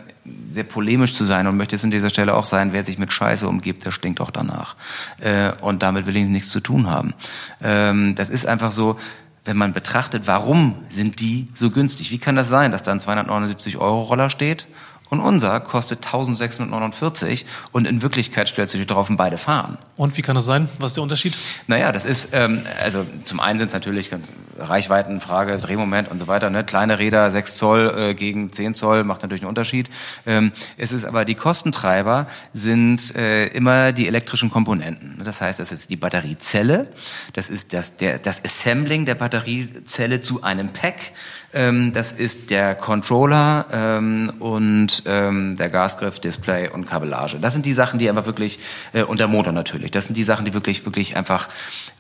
[0.53, 3.13] sehr polemisch zu sein und möchte es an dieser Stelle auch sein, wer sich mit
[3.13, 4.77] Scheiße umgibt, der stinkt auch danach.
[5.21, 7.15] Äh, und damit will ich nichts zu tun haben.
[7.63, 8.99] Ähm, das ist einfach so,
[9.47, 12.11] wenn man betrachtet, warum sind die so günstig?
[12.11, 14.67] Wie kann das sein, dass da ein 279 Euro Roller steht
[15.11, 19.79] und unser kostet 1649 und in Wirklichkeit stellst du dich drauf und beide fahren.
[19.97, 20.69] Und wie kann das sein?
[20.79, 21.35] Was ist der Unterschied?
[21.67, 24.11] Naja, das ist, ähm, also zum einen sind es natürlich
[24.59, 26.51] Reichweitenfrage, Drehmoment und so weiter.
[26.51, 26.65] Ne?
[26.65, 29.89] Kleine Räder, 6 Zoll äh, gegen 10 Zoll macht natürlich einen Unterschied.
[30.27, 35.23] Ähm, es ist aber, die Kostentreiber sind äh, immer die elektrischen Komponenten.
[35.25, 36.89] Das heißt, das ist die Batteriezelle,
[37.33, 41.13] das ist das, der, das Assembling der Batteriezelle zu einem Pack,
[41.57, 47.39] ähm, das ist der Controller ähm, und ähm, der Gasgriff, Display und Kabellage.
[47.41, 48.61] Das sind die Sachen, die einfach wirklich,
[48.93, 51.49] äh, und der Motor natürlich, das sind die Sachen, die wirklich, wirklich einfach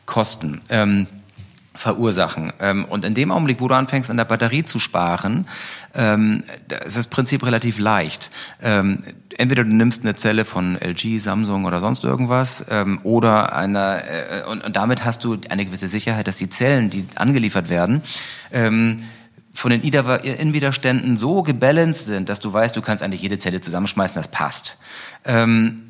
[0.05, 0.61] kosten.
[0.69, 1.07] Ähm,
[1.75, 2.55] verursachen.
[2.59, 5.47] Ähm, und in dem Augenblick, wo du anfängst, an der Batterie zu sparen,
[5.95, 6.43] ähm,
[6.87, 8.31] ist das Prinzip relativ leicht.
[8.63, 9.01] Ähm,
[9.37, 12.65] entweder du nimmst eine Zelle von LG, Samsung oder sonst irgendwas,
[13.03, 17.69] oder einer, äh, und, damit hast du eine gewisse Sicherheit, dass die Zellen, die angeliefert
[17.69, 18.01] werden,
[19.57, 24.15] von den Innenwiderständen so gebalanced sind, dass du weißt, du kannst eigentlich jede Zelle zusammenschmeißen,
[24.15, 24.77] das passt.
[25.25, 25.83] Ähm,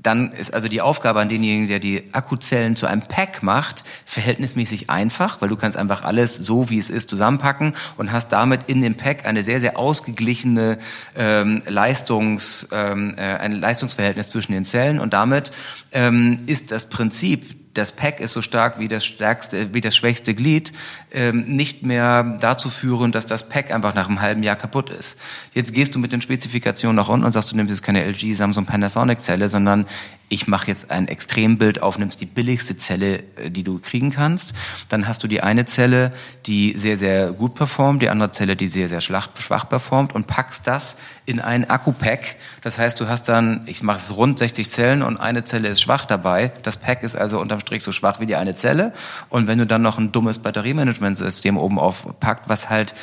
[0.00, 4.88] dann ist also die Aufgabe an denjenigen, der die Akkuzellen zu einem Pack macht, verhältnismäßig
[4.88, 8.80] einfach, weil du kannst einfach alles so, wie es ist, zusammenpacken und hast damit in
[8.80, 10.78] dem Pack eine sehr, sehr ausgeglichene
[11.16, 15.50] ähm, Leistungs, ähm, äh, ein Leistungsverhältnis zwischen den Zellen und damit
[15.90, 20.34] ähm, ist das Prinzip das Pack ist so stark wie das stärkste, wie das schwächste
[20.34, 20.72] Glied,
[21.12, 25.18] ähm, nicht mehr dazu führen, dass das Pack einfach nach einem halben Jahr kaputt ist.
[25.52, 28.34] Jetzt gehst du mit den Spezifikationen nach unten und sagst, du nimmst jetzt keine LG,
[28.34, 29.86] Samsung, Panasonic Zelle, sondern
[30.30, 34.52] ich mache jetzt ein Extrembild auf, nimmst die billigste Zelle, äh, die du kriegen kannst.
[34.88, 36.12] Dann hast du die eine Zelle,
[36.46, 40.26] die sehr, sehr gut performt, die andere Zelle, die sehr, sehr schwach, schwach performt und
[40.26, 42.36] packst das in ein Akku-Pack.
[42.62, 45.80] Das heißt, du hast dann, ich mache es rund 60 Zellen und eine Zelle ist
[45.80, 46.52] schwach dabei.
[46.62, 48.92] Das Pack ist also unterm Strich so schwach wie die eine Zelle.
[49.28, 52.94] Und wenn du dann noch ein dummes Batteriemanagementsystem oben aufpackt, was halt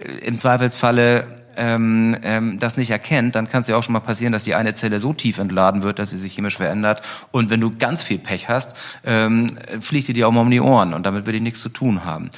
[0.00, 1.26] äh, im Zweifelsfalle
[1.58, 4.54] ähm, ähm, das nicht erkennt, dann kann es ja auch schon mal passieren, dass die
[4.54, 7.02] eine Zelle so tief entladen wird, dass sie sich chemisch verändert.
[7.30, 10.60] Und wenn du ganz viel Pech hast, ähm, fliegt die dir auch mal um die
[10.60, 12.30] Ohren und damit will ich nichts zu tun haben.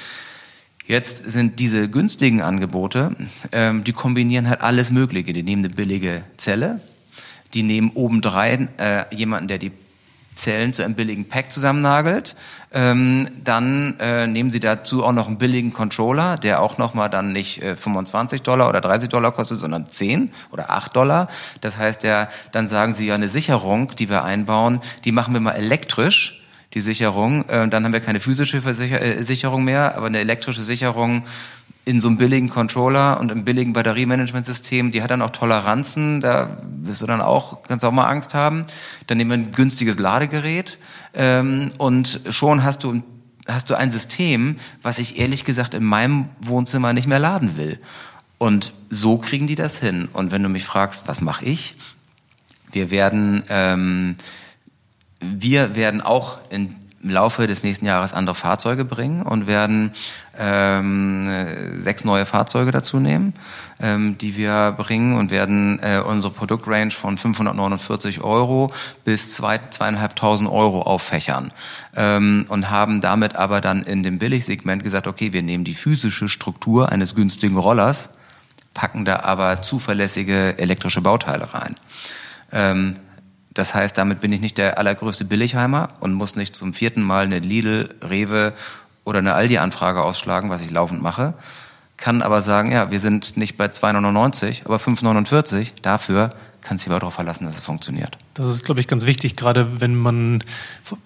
[0.86, 3.14] Jetzt sind diese günstigen Angebote,
[3.52, 5.34] ähm, die kombinieren halt alles Mögliche.
[5.34, 6.80] Die nehmen eine billige Zelle,
[7.52, 9.72] die nehmen obendrein äh, jemanden, der die
[10.38, 12.36] Zellen zu einem billigen Pack zusammennagelt.
[12.72, 17.32] Ähm, dann äh, nehmen Sie dazu auch noch einen billigen Controller, der auch nochmal dann
[17.32, 21.28] nicht äh, 25 Dollar oder 30 Dollar kostet, sondern 10 oder 8 Dollar.
[21.60, 25.40] Das heißt, der, dann sagen Sie ja eine Sicherung, die wir einbauen, die machen wir
[25.40, 26.42] mal elektrisch
[26.74, 27.48] die Sicherung.
[27.48, 31.24] Äh, dann haben wir keine physische Versicher äh, Sicherung mehr, aber eine elektrische Sicherung
[31.88, 36.58] in so einem billigen Controller und im billigen Batteriemanagementsystem, die hat dann auch Toleranzen, da
[36.82, 38.66] wirst du dann auch, kannst auch mal Angst haben.
[39.06, 40.78] Dann nehmen wir ein günstiges Ladegerät
[41.14, 43.02] ähm, und schon hast du,
[43.46, 47.78] hast du ein System, was ich ehrlich gesagt in meinem Wohnzimmer nicht mehr laden will.
[48.36, 50.10] Und so kriegen die das hin.
[50.12, 51.74] Und wenn du mich fragst, was mache ich?
[52.70, 54.16] Wir werden ähm,
[55.20, 59.92] wir werden auch in im Laufe des nächsten Jahres andere Fahrzeuge bringen und werden
[60.36, 61.28] ähm,
[61.78, 63.34] sechs neue Fahrzeuge dazu nehmen,
[63.80, 68.72] ähm, die wir bringen und werden äh, unsere Produktrange von 549 Euro
[69.04, 71.52] bis zwei, zweieinhalbtausend Euro auffächern
[71.96, 76.28] ähm, und haben damit aber dann in dem Billigsegment gesagt, okay, wir nehmen die physische
[76.28, 78.10] Struktur eines günstigen Rollers,
[78.74, 81.74] packen da aber zuverlässige elektrische Bauteile rein.
[82.52, 82.96] Ähm,
[83.58, 87.24] das heißt, damit bin ich nicht der allergrößte Billigheimer und muss nicht zum vierten Mal
[87.24, 88.52] eine Lidl, Rewe
[89.04, 91.34] oder eine Aldi-Anfrage ausschlagen, was ich laufend mache.
[91.96, 95.72] Kann aber sagen, ja, wir sind nicht bei 2,99, aber 5,49.
[95.82, 96.30] Dafür
[96.62, 98.16] kannst du aber darauf verlassen, dass es funktioniert.
[98.34, 100.44] Das ist, glaube ich, ganz wichtig, gerade wenn man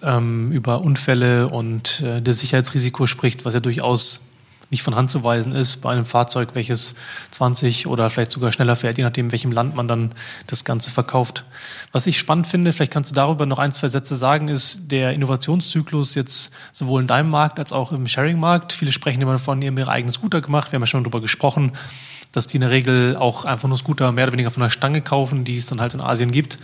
[0.03, 4.27] ähm, über Unfälle und äh, das Sicherheitsrisiko spricht, was ja durchaus
[4.73, 6.95] nicht von Hand zu weisen ist bei einem Fahrzeug, welches
[7.31, 10.11] 20 oder vielleicht sogar schneller fährt, je nachdem, in welchem Land man dann
[10.47, 11.45] das Ganze verkauft.
[11.93, 15.13] Was ich spannend finde, vielleicht kannst du darüber noch ein, zwei Sätze sagen, ist der
[15.13, 18.73] Innovationszyklus jetzt sowohl in deinem Markt als auch im Sharing-Markt.
[18.73, 20.71] Viele sprechen immer davon, ihr habt ihre eigenen Scooter gemacht.
[20.71, 21.71] Wir haben ja schon darüber gesprochen,
[22.33, 25.01] dass die in der Regel auch einfach nur Scooter mehr oder weniger von der Stange
[25.01, 26.57] kaufen, die es dann halt in Asien gibt.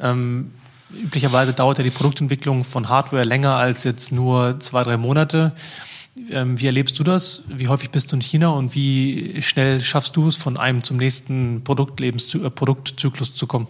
[0.00, 0.52] Ähm,
[0.92, 5.52] üblicherweise dauert ja die Produktentwicklung von Hardware länger als jetzt nur zwei, drei Monate.
[6.30, 7.44] Ähm, wie erlebst du das?
[7.48, 10.96] Wie häufig bist du in China und wie schnell schaffst du es, von einem zum
[10.96, 13.68] nächsten Produktlebens äh, Produktzyklus zu kommen?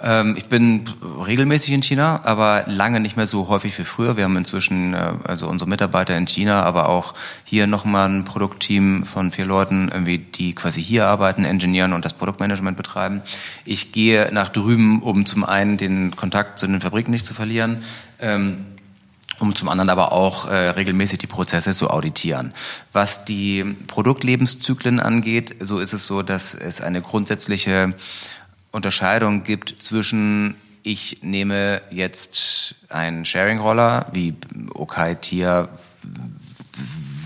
[0.00, 0.84] Ähm, ich bin
[1.26, 4.16] regelmäßig in China, aber lange nicht mehr so häufig wie früher.
[4.16, 9.04] Wir haben inzwischen äh, also unsere Mitarbeiter in China, aber auch hier nochmal ein Produktteam
[9.04, 13.22] von vier Leuten, irgendwie, die quasi hier arbeiten, ingenieren und das Produktmanagement betreiben.
[13.64, 17.82] Ich gehe nach drüben, um zum einen den Kontakt zu den Fabriken nicht zu verlieren.
[18.18, 18.66] Ähm,
[19.38, 22.52] um zum anderen aber auch äh, regelmäßig die Prozesse zu auditieren.
[22.92, 27.94] Was die Produktlebenszyklen angeht, so ist es so, dass es eine grundsätzliche
[28.72, 30.56] Unterscheidung gibt zwischen
[30.86, 34.34] ich nehme jetzt einen Sharing-Roller wie
[34.74, 35.70] Okai, Tier,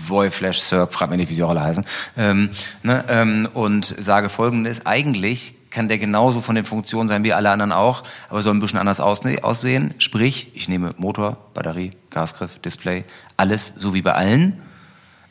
[0.07, 1.85] Voy, Flash, Cirque, frag mich nicht, wie sie alle heißen,
[2.17, 2.51] ähm,
[2.83, 7.49] ne, ähm, und sage folgendes, eigentlich kann der genauso von den Funktionen sein wie alle
[7.49, 9.93] anderen auch, aber soll ein bisschen anders aussehen.
[9.97, 13.05] Sprich, ich nehme Motor, Batterie, Gasgriff, Display,
[13.37, 14.61] alles so wie bei allen.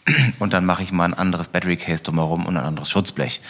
[0.38, 3.40] Und dann mache ich mal ein anderes Battery Case drumherum und ein anderes Schutzblech.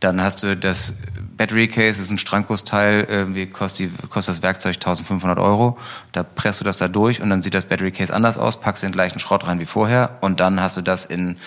[0.00, 0.94] Dann hast du das
[1.36, 5.78] Battery Case, ist ein Strankgusteil, irgendwie kostet, kostet das Werkzeug 1500 Euro.
[6.12, 8.82] Da presst du das da durch und dann sieht das Battery Case anders aus, packst
[8.82, 11.38] den gleichen Schrott rein wie vorher und dann hast du das in,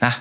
[0.00, 0.14] na,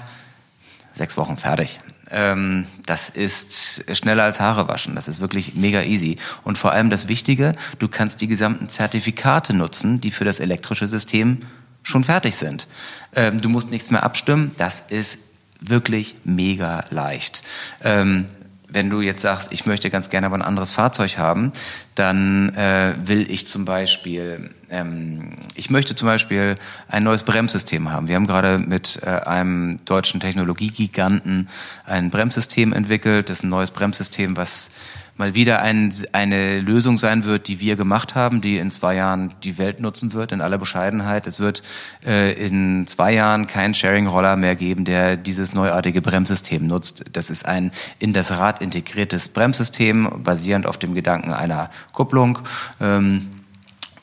[0.93, 1.82] sechs Wochen fertig.
[2.14, 4.95] Ähm, das ist schneller als Haare waschen.
[4.95, 6.18] Das ist wirklich mega easy.
[6.43, 10.88] Und vor allem das Wichtige, du kannst die gesamten Zertifikate nutzen, die für das elektrische
[10.88, 11.39] System
[11.82, 12.68] schon fertig sind.
[13.16, 14.51] Ähm, du musst nichts mehr abstimmen.
[14.57, 15.20] Das ist
[15.59, 17.43] wirklich mega leicht.
[17.84, 18.26] Ähm,
[18.74, 21.51] wenn du jetzt sagst, ich möchte ganz gerne aber ein anderes Fahrzeug haben,
[21.95, 26.55] dann äh, will ich zum Beispiel, ähm, ich möchte zum Beispiel
[26.88, 28.07] ein neues Bremssystem haben.
[28.07, 31.49] Wir haben gerade mit äh, einem deutschen Technologiegiganten
[31.86, 33.30] ein Bremssystem entwickelt.
[33.30, 34.71] Das ist ein neues Bremssystem, was
[35.18, 39.34] mal wieder ein, eine Lösung sein wird, die wir gemacht haben, die in zwei Jahren
[39.43, 41.28] die Welt nutzen wird, in aller Bescheidenheit.
[41.28, 41.61] Es wird
[42.05, 47.05] äh, in zwei Jahren keinen Sharing-Roller mehr geben, der dieses neuartige Bremssystem nutzt.
[47.14, 52.39] Das ist ein in das Rad integriertes Bremssystem, basierend auf dem Gedanken einer Kupplung.
[52.82, 53.43] Ähm,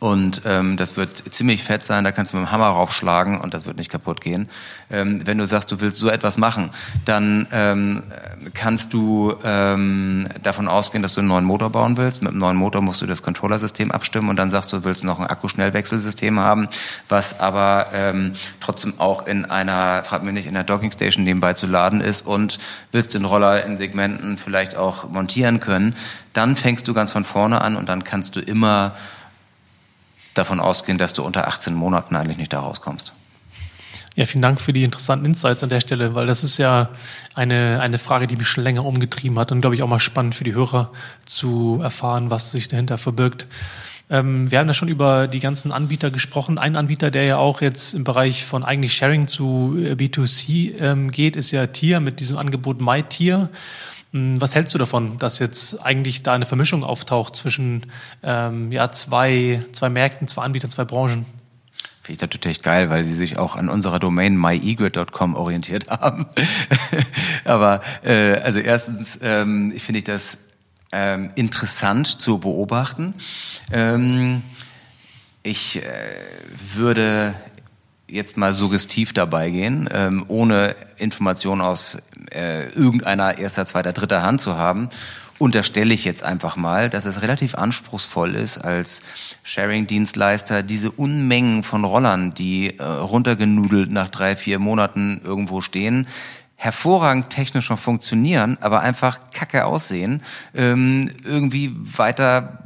[0.01, 3.53] Und ähm, das wird ziemlich fett sein, da kannst du mit dem Hammer raufschlagen und
[3.53, 4.49] das wird nicht kaputt gehen.
[4.91, 6.71] Ähm, wenn du sagst, du willst so etwas machen,
[7.05, 8.03] dann ähm,
[8.55, 12.23] kannst du ähm, davon ausgehen, dass du einen neuen Motor bauen willst.
[12.23, 15.05] Mit einem neuen Motor musst du das Controllersystem abstimmen und dann sagst du, du willst
[15.05, 16.69] noch ein Akkuschnellwechselsystem haben,
[17.11, 21.67] was aber ähm, trotzdem auch in einer, frag mich nicht, in einer Dockingstation nebenbei zu
[21.67, 22.59] laden ist und
[22.91, 25.95] willst den Roller in Segmenten vielleicht auch montieren können.
[26.33, 28.95] Dann fängst du ganz von vorne an und dann kannst du immer
[30.35, 33.13] davon ausgehen, dass du unter 18 Monaten eigentlich nicht da rauskommst.
[34.17, 36.91] Ja, vielen Dank für die interessanten Insights an der Stelle, weil das ist ja
[37.35, 40.35] eine, eine Frage, die mich schon länger umgetrieben hat und glaube ich auch mal spannend
[40.35, 40.91] für die Hörer
[41.25, 43.47] zu erfahren, was sich dahinter verbirgt.
[44.11, 46.59] Ähm, wir haben ja schon über die ganzen Anbieter gesprochen.
[46.59, 51.11] Ein Anbieter, der ja auch jetzt im Bereich von eigentlich Sharing zu äh, B2C ähm,
[51.13, 53.49] geht, ist ja Tier mit diesem Angebot MyTier.
[54.13, 57.87] Hm, was hältst du davon, dass jetzt eigentlich da eine Vermischung auftaucht zwischen
[58.23, 61.27] ähm, ja, zwei, zwei Märkten, zwei Anbietern, zwei Branchen?
[62.03, 66.27] Finde ich natürlich geil, weil sie sich auch an unserer Domain myegrid.com orientiert haben.
[67.45, 70.39] Aber äh, also erstens ähm, finde ich das
[70.93, 73.15] ähm, interessant zu beobachten.
[73.71, 74.43] Ähm,
[75.43, 75.83] ich äh,
[76.75, 77.35] würde
[78.11, 81.99] jetzt mal suggestiv dabei gehen, ähm, ohne Informationen aus
[82.33, 84.91] äh, irgendeiner erster, zweiter, dritter Hand zu haben,
[85.39, 89.01] unterstelle ich jetzt einfach mal, dass es relativ anspruchsvoll ist, als
[89.43, 96.09] Sharing-Dienstleister diese Unmengen von Rollern, die äh, runtergenudelt nach drei, vier Monaten irgendwo stehen,
[96.57, 100.23] hervorragend technisch noch funktionieren, aber einfach kacke aussehen,
[100.55, 102.59] ähm, irgendwie weiter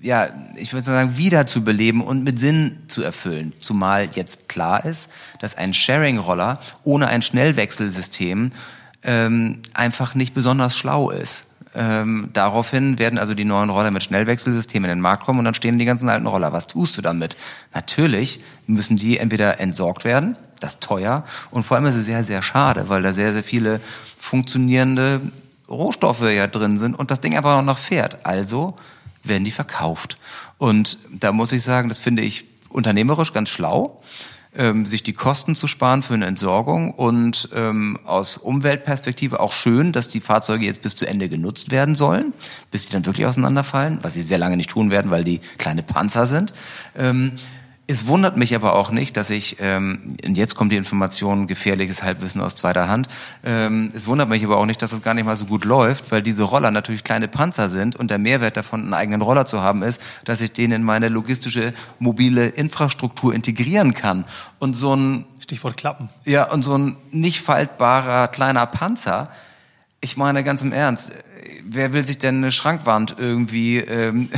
[0.00, 3.52] ja, ich würde sagen, wiederzubeleben und mit Sinn zu erfüllen.
[3.58, 8.52] Zumal jetzt klar ist, dass ein Sharing-Roller ohne ein Schnellwechselsystem
[9.02, 11.46] ähm, einfach nicht besonders schlau ist.
[11.74, 15.54] Ähm, daraufhin werden also die neuen Roller mit Schnellwechselsystemen in den Markt kommen und dann
[15.54, 16.52] stehen die ganzen alten Roller.
[16.52, 17.36] Was tust du damit?
[17.74, 22.24] Natürlich müssen die entweder entsorgt werden, das ist teuer, und vor allem ist es sehr,
[22.24, 23.80] sehr schade, weil da sehr, sehr viele
[24.18, 25.20] funktionierende
[25.68, 28.26] Rohstoffe ja drin sind und das Ding einfach noch fährt.
[28.26, 28.76] Also
[29.22, 30.18] werden die verkauft.
[30.58, 34.00] Und da muss ich sagen, das finde ich unternehmerisch ganz schlau,
[34.56, 39.92] ähm, sich die Kosten zu sparen für eine Entsorgung und ähm, aus Umweltperspektive auch schön,
[39.92, 42.32] dass die Fahrzeuge jetzt bis zu Ende genutzt werden sollen,
[42.70, 45.82] bis sie dann wirklich auseinanderfallen, was sie sehr lange nicht tun werden, weil die kleine
[45.82, 46.52] Panzer sind.
[46.96, 47.32] Ähm,
[47.90, 52.04] es wundert mich aber auch nicht, dass ich, ähm, und jetzt kommt die Information, gefährliches
[52.04, 53.08] Halbwissen aus zweiter Hand,
[53.42, 56.12] ähm, es wundert mich aber auch nicht, dass es gar nicht mal so gut läuft,
[56.12, 59.60] weil diese Roller natürlich kleine Panzer sind und der Mehrwert davon, einen eigenen Roller zu
[59.60, 64.24] haben, ist, dass ich den in meine logistische mobile Infrastruktur integrieren kann.
[64.60, 66.10] Und so ein Stichwort Klappen.
[66.24, 69.30] Ja, und so ein nicht faltbarer kleiner Panzer,
[70.00, 71.12] ich meine ganz im Ernst,
[71.62, 74.30] wer will sich denn eine Schrankwand irgendwie ähm,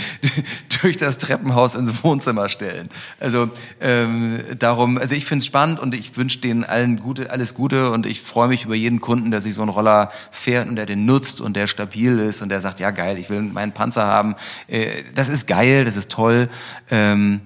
[0.82, 2.88] durch das Treppenhaus ins Wohnzimmer stellen?
[3.18, 7.54] Also ähm, darum, also ich finde es spannend und ich wünsche denen allen gute, alles
[7.54, 10.76] Gute und ich freue mich über jeden Kunden, der sich so einen Roller fährt und
[10.76, 13.72] der den nutzt und der stabil ist und der sagt, ja geil, ich will meinen
[13.72, 14.36] Panzer haben.
[14.68, 16.48] Äh, das ist geil, das ist toll.
[16.90, 17.40] Ähm,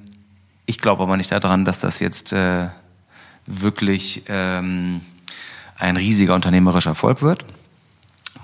[0.67, 2.67] ich glaube aber nicht daran, dass das jetzt äh,
[3.47, 5.01] wirklich ähm,
[5.79, 7.45] ein riesiger unternehmerischer Erfolg wird.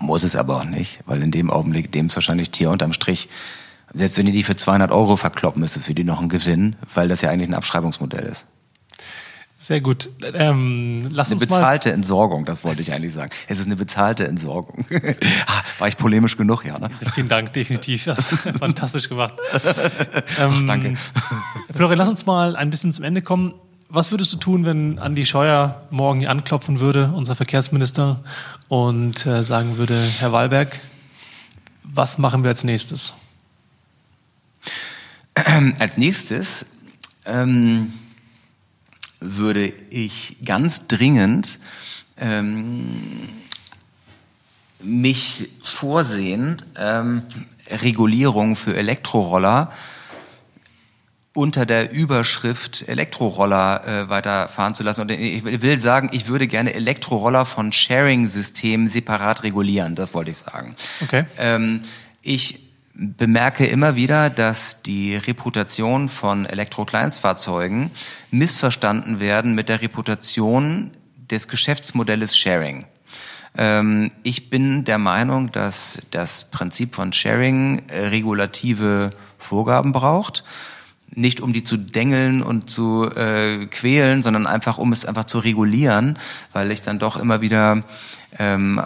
[0.01, 3.29] Muss es aber auch nicht, weil in dem Augenblick, dem ist wahrscheinlich Tier unterm Strich,
[3.93, 6.77] selbst wenn die die für 200 Euro verkloppen, ist es für die noch ein Gewinn,
[6.95, 8.47] weil das ja eigentlich ein Abschreibungsmodell ist.
[9.57, 10.11] Sehr gut.
[10.23, 13.31] Ähm, lass eine uns bezahlte mal Entsorgung, das wollte ich eigentlich sagen.
[13.49, 14.85] Es ist eine bezahlte Entsorgung.
[15.47, 16.79] Ah, war ich polemisch genug, ja?
[16.79, 16.91] Ne?
[17.15, 18.05] Vielen Dank, definitiv.
[18.05, 19.35] Das ist fantastisch gemacht.
[20.39, 20.95] Ähm, Ach, danke.
[21.75, 23.55] Florian, lass uns mal ein bisschen zum Ende kommen.
[23.95, 28.25] Was würdest du tun, wenn Andi Scheuer morgen hier anklopfen würde, unser Verkehrsminister,
[28.67, 30.81] und äh, sagen würde, Herr Wahlberg,
[31.85, 33.15] was machen wir als nächstes?
[35.79, 36.67] Als nächstes
[37.25, 37.93] ähm,
[39.21, 41.61] würde ich ganz dringend
[42.19, 43.29] ähm,
[44.83, 47.23] mich vorsehen, ähm,
[47.71, 49.71] Regulierung für Elektroroller
[51.35, 55.03] unter der Überschrift Elektroroller äh, weiterfahren zu lassen.
[55.03, 59.97] Und ich will sagen, ich würde gerne Elektroroller von Sharing-Systemen separat regulieren.
[59.97, 60.77] Das wollte ich sagen.
[61.03, 61.25] Okay.
[61.37, 61.83] Ähm,
[62.23, 62.61] ich
[62.95, 67.91] bemerke immer wieder, dass die Reputation von Elektrokleinstfahrzeugen
[68.31, 72.85] missverstanden werden mit der Reputation des Geschäftsmodells Sharing.
[73.57, 80.45] Ähm, ich bin der Meinung, dass das Prinzip von Sharing äh, regulative Vorgaben braucht
[81.11, 85.39] nicht um die zu dengeln und zu äh, quälen, sondern einfach um es einfach zu
[85.39, 86.19] regulieren,
[86.53, 87.85] weil ich dann doch immer wieder
[88.39, 88.81] ähm,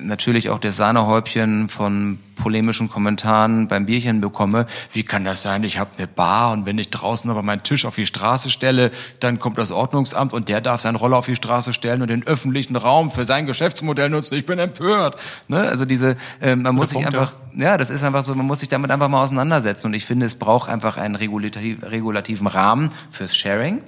[0.00, 5.78] natürlich auch das Sahnehäubchen von polemischen Kommentaren beim Bierchen bekomme, wie kann das sein, ich
[5.78, 9.38] habe eine Bar und wenn ich draußen aber meinen Tisch auf die Straße stelle, dann
[9.38, 12.76] kommt das Ordnungsamt und der darf seinen Roller auf die Straße stellen und den öffentlichen
[12.76, 14.34] Raum für sein Geschäftsmodell nutzen.
[14.36, 15.16] Ich bin empört.
[15.48, 15.60] Ne?
[15.60, 18.68] Also diese, äh, man muss sich einfach, ja, das ist einfach so, man muss sich
[18.68, 23.36] damit einfach mal auseinandersetzen und ich finde, es braucht einfach einen regulativ, regulativen Rahmen fürs
[23.36, 23.82] Sharing.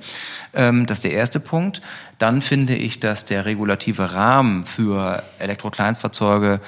[0.54, 1.80] Ähm, das ist der erste Punkt.
[2.18, 6.60] Dann finde ich, dass der regulative Rahmen für Elektrokleinstfahrzeuge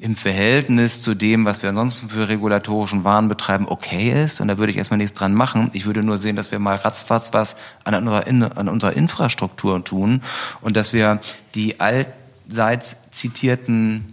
[0.00, 4.40] im Verhältnis zu dem, was wir ansonsten für regulatorischen Waren betreiben, okay ist.
[4.40, 5.70] Und da würde ich erstmal nichts dran machen.
[5.72, 10.22] Ich würde nur sehen, dass wir mal ratzfatz was an unserer, an unserer Infrastruktur tun
[10.60, 11.20] und dass wir
[11.56, 14.04] die allseits zitierten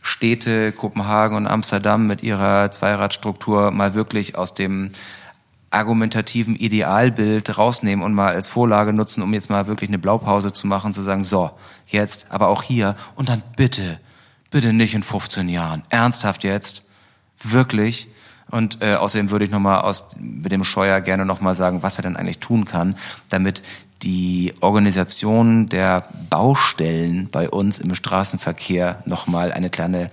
[0.00, 4.92] Städte, Kopenhagen und Amsterdam mit ihrer Zweiradstruktur mal wirklich aus dem
[5.70, 10.68] argumentativen Idealbild rausnehmen und mal als Vorlage nutzen, um jetzt mal wirklich eine Blaupause zu
[10.68, 11.50] machen, zu sagen, so,
[11.88, 13.98] jetzt, aber auch hier und dann bitte
[14.56, 15.82] Bitte nicht in 15 Jahren.
[15.90, 16.82] Ernsthaft jetzt?
[17.42, 18.08] Wirklich?
[18.50, 22.16] Und äh, außerdem würde ich nochmal mit dem Scheuer gerne nochmal sagen, was er denn
[22.16, 22.96] eigentlich tun kann,
[23.28, 23.62] damit
[24.00, 30.10] die Organisation der Baustellen bei uns im Straßenverkehr nochmal eine kleine,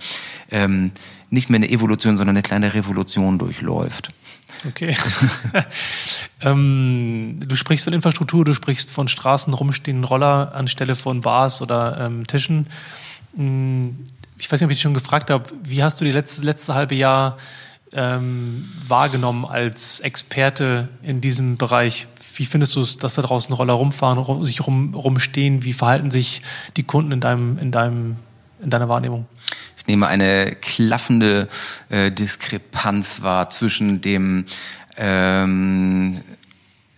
[0.50, 0.92] ähm,
[1.30, 4.10] nicht mehr eine Evolution, sondern eine kleine Revolution durchläuft.
[4.68, 4.94] Okay.
[6.42, 11.98] ähm, du sprichst von Infrastruktur, du sprichst von Straßen rumstehenden Roller anstelle von Bars oder
[11.98, 12.66] ähm, Tischen.
[14.36, 16.74] Ich weiß nicht, ob ich dich schon gefragt habe, wie hast du die letzte, letzte
[16.74, 17.38] halbe Jahr
[17.92, 22.08] ähm, wahrgenommen als Experte in diesem Bereich?
[22.36, 25.62] Wie findest du es, dass da draußen Roller rumfahren, rum, sich rum, rumstehen?
[25.62, 26.42] Wie verhalten sich
[26.76, 28.16] die Kunden in, deinem, in, deinem,
[28.60, 29.26] in deiner Wahrnehmung?
[29.78, 31.48] Ich nehme eine klaffende
[31.90, 34.46] äh, Diskrepanz wahr zwischen dem
[34.96, 36.22] ähm,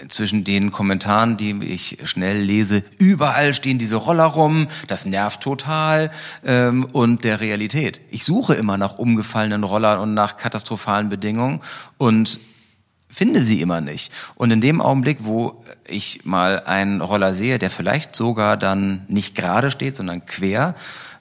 [0.08, 6.10] zwischen den Kommentaren, die ich schnell lese, überall stehen diese Roller rum, das nervt total,
[6.44, 8.00] ähm, und der Realität.
[8.10, 11.60] Ich suche immer nach umgefallenen Rollern und nach katastrophalen Bedingungen
[11.98, 12.40] und
[13.08, 14.12] finde sie immer nicht.
[14.34, 19.34] Und in dem Augenblick, wo ich mal einen Roller sehe, der vielleicht sogar dann nicht
[19.34, 20.74] gerade steht, sondern quer,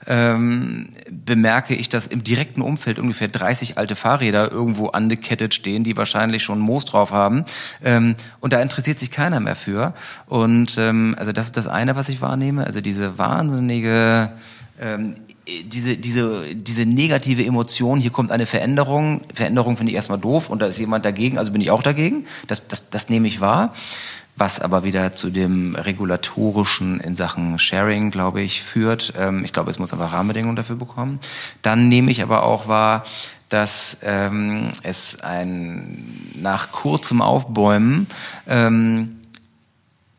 [0.08, 5.98] ähm, bemerke ich, dass im direkten Umfeld ungefähr 30 alte Fahrräder irgendwo angekettet stehen, die
[5.98, 7.46] wahrscheinlich schon Moos drauf haben.
[7.84, 9.94] Ähm, und da interessiert sich keiner mehr für.
[10.28, 12.66] Und ähm, also das ist das eine, was ich wahrnehme.
[12.66, 14.32] Also diese wahnsinnige
[14.80, 15.16] ähm,
[15.48, 19.22] diese, diese, diese negative Emotion, hier kommt eine Veränderung.
[19.34, 22.26] Veränderung finde ich erstmal doof und da ist jemand dagegen, also bin ich auch dagegen.
[22.48, 23.74] Das, das, das nehme ich wahr
[24.38, 29.14] was aber wieder zu dem regulatorischen in Sachen Sharing, glaube ich, führt.
[29.18, 31.20] Ähm, ich glaube, es muss einfach Rahmenbedingungen dafür bekommen.
[31.62, 33.06] Dann nehme ich aber auch wahr,
[33.50, 38.08] dass ähm, es ein nach kurzem Aufbäumen
[38.48, 39.22] ähm,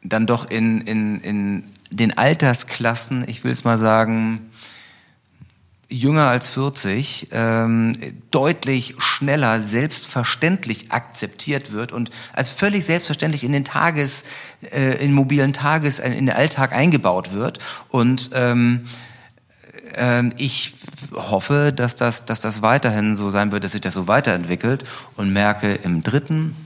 [0.02, 4.50] dann doch in, in, in den Altersklassen, ich will es mal sagen,
[5.88, 7.92] jünger als 40 ähm,
[8.30, 14.24] deutlich schneller selbstverständlich akzeptiert wird und als völlig selbstverständlich in den Tages,
[14.72, 17.60] äh, in mobilen Tages, äh, in den Alltag eingebaut wird.
[17.88, 18.86] Und ähm,
[19.94, 20.74] ähm, ich
[21.14, 24.84] hoffe, dass das, dass das weiterhin so sein wird, dass sich das so weiterentwickelt
[25.16, 26.56] und merke im dritten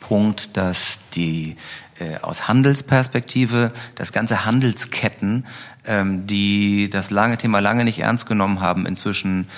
[0.00, 1.56] Punkt, dass die
[1.98, 5.46] äh, aus Handelsperspektive, dass ganze Handelsketten,
[5.86, 9.48] ähm, die das lange Thema lange nicht ernst genommen haben, inzwischen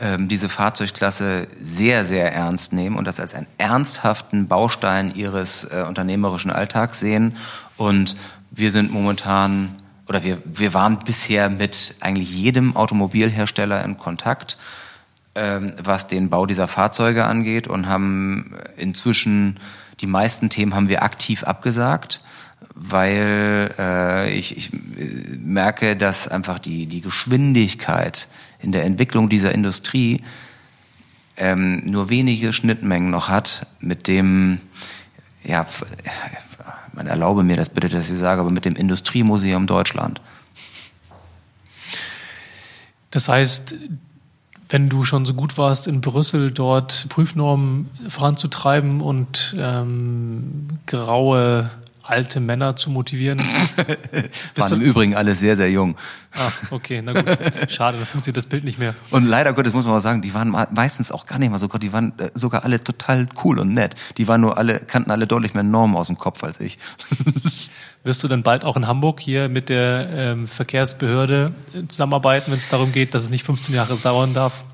[0.00, 5.84] ähm, diese Fahrzeugklasse sehr, sehr ernst nehmen und das als einen ernsthaften Baustein ihres äh,
[5.86, 7.36] unternehmerischen Alltags sehen.
[7.76, 8.16] Und
[8.50, 9.76] wir sind momentan
[10.08, 14.56] oder wir, wir waren bisher mit eigentlich jedem Automobilhersteller in Kontakt,
[15.34, 19.60] ähm, was den Bau dieser Fahrzeuge angeht und haben inzwischen
[20.00, 22.22] die meisten Themen haben wir aktiv abgesagt,
[22.80, 24.70] weil äh, ich, ich
[25.40, 28.28] merke, dass einfach die, die Geschwindigkeit
[28.60, 30.22] in der Entwicklung dieser Industrie
[31.36, 34.60] ähm, nur wenige Schnittmengen noch hat mit dem,
[35.42, 35.66] ja,
[36.92, 40.20] man erlaube mir das bitte, dass ich sage, aber mit dem Industriemuseum Deutschland.
[43.10, 43.74] Das heißt,
[44.68, 51.70] wenn du schon so gut warst, in Brüssel dort Prüfnormen voranzutreiben und ähm, graue
[52.08, 53.38] alte Männer zu motivieren.
[54.56, 55.96] Waren im Übrigen alle sehr, sehr jung.
[56.34, 57.38] Ah, okay, na gut.
[57.68, 58.94] Schade, dann funktioniert das Bild nicht mehr.
[59.10, 61.68] Und leider Gottes muss man auch sagen, die waren meistens auch gar nicht mal so
[61.68, 63.94] gut, die waren äh, sogar alle total cool und nett.
[64.16, 66.78] Die waren nur alle, kannten alle deutlich mehr Normen aus dem Kopf als ich.
[68.04, 71.52] Wirst du dann bald auch in Hamburg hier mit der ähm, Verkehrsbehörde
[71.88, 74.64] zusammenarbeiten, wenn es darum geht, dass es nicht 15 Jahre dauern darf?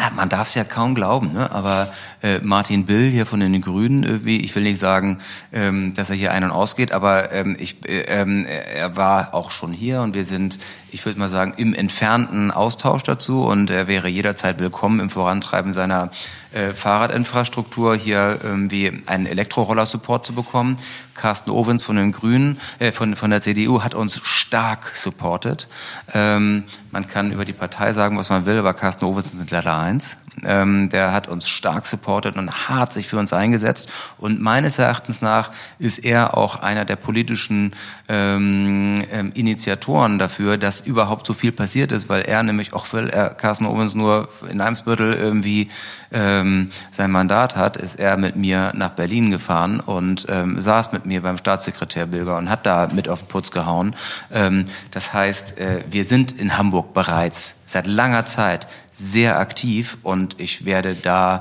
[0.00, 1.50] Ah, man darf es ja kaum glauben, ne?
[1.50, 1.92] aber
[2.22, 5.18] äh, Martin Bill hier von den Grünen, irgendwie, ich will nicht sagen,
[5.52, 9.50] ähm, dass er hier ein- und ausgeht, aber ähm, ich, äh, ähm, er war auch
[9.50, 10.60] schon hier und wir sind,
[10.90, 15.72] ich würde mal sagen, im entfernten Austausch dazu und er wäre jederzeit willkommen im Vorantreiben
[15.72, 16.10] seiner
[16.52, 20.78] äh, Fahrradinfrastruktur hier irgendwie einen Elektroroller-Support zu bekommen.
[21.14, 25.68] Carsten Owens von den Grünen, äh, von, von der CDU hat uns stark supportet.
[26.14, 29.76] Ähm, man kann über die Partei sagen, was man will, aber Carsten Owens sind leider
[29.78, 30.16] eins.
[30.44, 33.90] Ähm, der hat uns stark supportet und hart sich für uns eingesetzt.
[34.18, 37.74] Und meines Erachtens nach ist er auch einer der politischen
[38.08, 43.08] ähm, ähm, Initiatoren dafür, dass überhaupt so viel passiert ist, weil er nämlich auch, weil
[43.10, 45.68] er Carsten Owens nur in Eimsbüttel irgendwie
[46.10, 51.06] ähm, sein Mandat hat, ist er mit mir nach Berlin gefahren und ähm, saß mit
[51.06, 53.94] mir beim Staatssekretär Bilger und hat da mit auf den Putz gehauen.
[54.32, 58.66] Ähm, das heißt, äh, wir sind in Hamburg bereits seit langer Zeit
[58.98, 61.40] sehr aktiv und ich werde da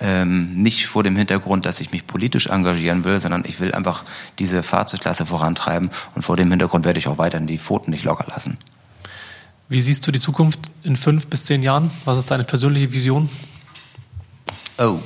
[0.00, 4.04] ähm, nicht vor dem Hintergrund, dass ich mich politisch engagieren will, sondern ich will einfach
[4.38, 8.26] diese Fahrzeugklasse vorantreiben und vor dem Hintergrund werde ich auch weiterhin die Pfoten nicht locker
[8.28, 8.58] lassen.
[9.68, 11.90] Wie siehst du die Zukunft in fünf bis zehn Jahren?
[12.04, 13.28] Was ist deine persönliche Vision?
[14.78, 15.00] Oh,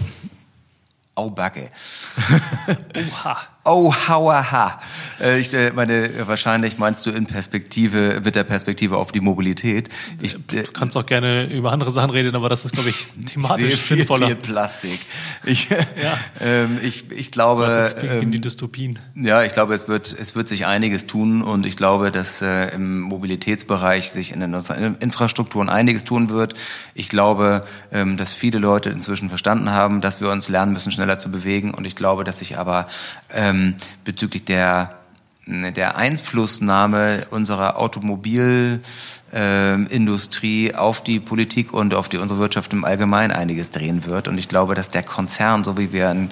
[1.16, 1.70] oh Backe.
[2.96, 3.38] Oha.
[3.64, 4.80] Oh, hauaha.
[5.20, 9.88] Äh, ich äh, meine, wahrscheinlich meinst du in Perspektive, mit der Perspektive auf die Mobilität.
[10.20, 13.08] Ich, äh, du kannst auch gerne über andere Sachen reden, aber das ist, glaube ich,
[13.24, 14.26] thematisch ich viel, sinnvoller.
[14.26, 14.98] Viel Plastik.
[15.44, 15.78] Ich, ja.
[16.40, 17.94] ähm, ich, ich glaube.
[18.02, 18.98] Ähm, die Dystopien.
[19.14, 22.74] Ja, ich glaube, es wird, es wird sich einiges tun und ich glaube, dass äh,
[22.74, 24.56] im Mobilitätsbereich sich in den
[24.98, 26.54] Infrastrukturen einiges tun wird.
[26.94, 31.18] Ich glaube, ähm, dass viele Leute inzwischen verstanden haben, dass wir uns lernen müssen, schneller
[31.18, 32.88] zu bewegen und ich glaube, dass sich aber
[33.32, 34.96] ähm, bezüglich der,
[35.46, 43.32] der Einflussnahme unserer Automobilindustrie äh, auf die Politik und auf die, unsere Wirtschaft im Allgemeinen
[43.32, 44.28] einiges drehen wird.
[44.28, 46.30] Und ich glaube, dass der Konzern, so wie wir ihn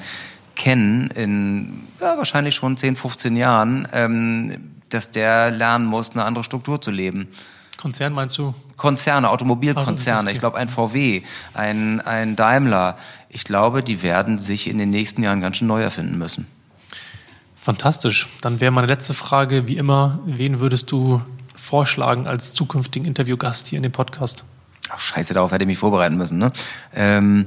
[0.55, 6.44] kennen, in ja, wahrscheinlich schon 10, 15 Jahren, ähm, dass der lernen muss, eine andere
[6.44, 7.28] Struktur zu leben.
[7.76, 8.55] Konzern meinst du?
[8.76, 10.32] Konzerne, Automobilkonzerne.
[10.32, 11.22] Ich glaube, ein VW,
[11.55, 12.96] ein, ein Daimler.
[13.28, 16.46] Ich glaube, die werden sich in den nächsten Jahren ganz schön neu erfinden müssen.
[17.62, 18.28] Fantastisch.
[18.40, 21.20] Dann wäre meine letzte Frage, wie immer, wen würdest du
[21.54, 24.44] vorschlagen als zukünftigen Interviewgast hier in dem Podcast?
[24.88, 26.38] Ach, scheiße, darauf hätte ich mich vorbereiten müssen.
[26.38, 26.52] Ne?
[26.94, 27.46] Ähm,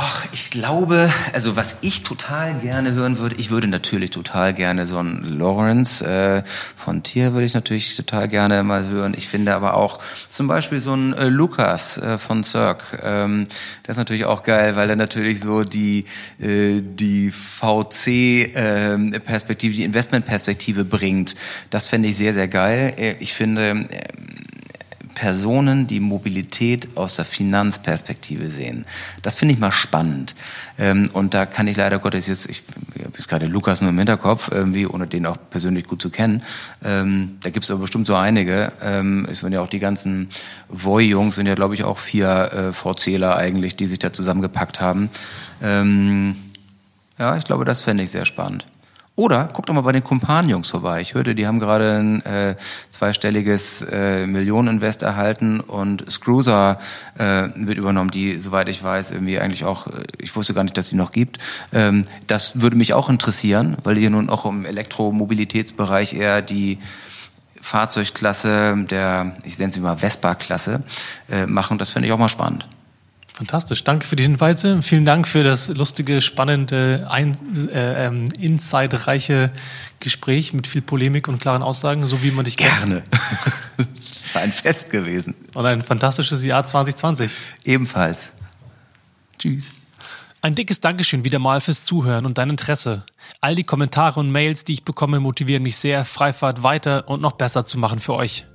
[0.00, 4.86] Ach, ich glaube, also was ich total gerne hören würde, ich würde natürlich total gerne
[4.86, 6.44] so einen Lawrence äh,
[6.76, 9.12] von Tier würde ich natürlich total gerne mal hören.
[9.16, 13.42] Ich finde aber auch zum Beispiel so einen äh, Lukas äh, von Cirque, ähm,
[13.82, 16.04] das ist natürlich auch geil, weil er natürlich so die
[16.38, 21.34] äh, die VC-Perspektive, ähm, die Investmentperspektive bringt.
[21.70, 22.94] Das fände ich sehr sehr geil.
[22.96, 24.04] Äh, ich finde äh,
[25.18, 28.86] Personen, die Mobilität aus der Finanzperspektive sehen.
[29.22, 30.36] Das finde ich mal spannend.
[30.78, 32.62] Ähm, und da kann ich leider Gottes jetzt, ich,
[33.00, 36.44] habe jetzt gerade Lukas nur im Hinterkopf, irgendwie, ohne den auch persönlich gut zu kennen.
[36.84, 38.70] Ähm, da gibt es aber bestimmt so einige.
[38.80, 40.28] Ähm, es werden ja auch die ganzen
[40.68, 45.10] Voy-Jungs, sind ja, glaube ich, auch vier äh, VCler eigentlich, die sich da zusammengepackt haben.
[45.60, 48.67] ja, ich glaube, das fände ich sehr spannend.
[49.18, 51.00] Oder guck doch mal bei den Kumpan-Jungs vorbei.
[51.00, 52.54] Ich hörte, die haben gerade ein äh,
[52.88, 56.78] zweistelliges äh, Millioneninvest erhalten und Scruiser
[57.18, 60.78] äh, wird übernommen, die, soweit ich weiß, irgendwie eigentlich auch, äh, ich wusste gar nicht,
[60.78, 61.38] dass sie noch gibt.
[61.72, 66.78] Ähm, das würde mich auch interessieren, weil hier nun auch im Elektromobilitätsbereich eher die
[67.60, 70.84] Fahrzeugklasse der, ich nenne sie mal Vespa-Klasse,
[71.28, 71.78] äh, machen.
[71.78, 72.68] Das finde ich auch mal spannend.
[73.38, 74.82] Fantastisch, danke für die Hinweise.
[74.82, 77.36] Vielen Dank für das lustige, spannende, ein,
[77.72, 79.52] äh, ähm, insidereiche
[80.00, 82.76] Gespräch mit viel Polemik und klaren Aussagen, so wie man dich kennt.
[82.78, 83.04] Gerne.
[84.32, 85.36] War ein Fest gewesen.
[85.54, 87.30] Und ein fantastisches Jahr 2020.
[87.64, 88.32] Ebenfalls.
[89.38, 89.70] Tschüss.
[90.42, 93.04] Ein dickes Dankeschön wieder mal fürs Zuhören und dein Interesse.
[93.40, 97.32] All die Kommentare und Mails, die ich bekomme, motivieren mich sehr, Freifahrt weiter und noch
[97.32, 98.46] besser zu machen für euch.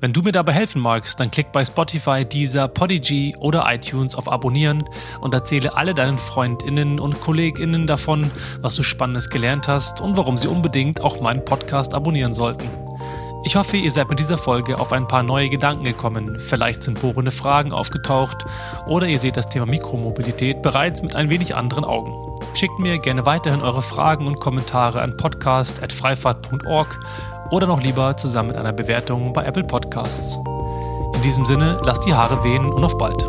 [0.00, 4.30] Wenn du mir dabei helfen magst, dann klick bei Spotify, Deezer, Podigy oder iTunes auf
[4.30, 4.84] Abonnieren
[5.20, 10.38] und erzähle alle deinen Freundinnen und Kolleginnen davon, was du Spannendes gelernt hast und warum
[10.38, 12.68] sie unbedingt auch meinen Podcast abonnieren sollten.
[13.46, 16.38] Ich hoffe, ihr seid mit dieser Folge auf ein paar neue Gedanken gekommen.
[16.40, 18.38] Vielleicht sind bohrende Fragen aufgetaucht
[18.86, 22.14] oder ihr seht das Thema Mikromobilität bereits mit ein wenig anderen Augen.
[22.54, 26.98] Schickt mir gerne weiterhin eure Fragen und Kommentare an podcast.freifahrt.org
[27.50, 30.38] oder noch lieber zusammen mit einer Bewertung bei Apple Podcasts.
[31.14, 33.24] In diesem Sinne, lasst die Haare wehen und auf bald.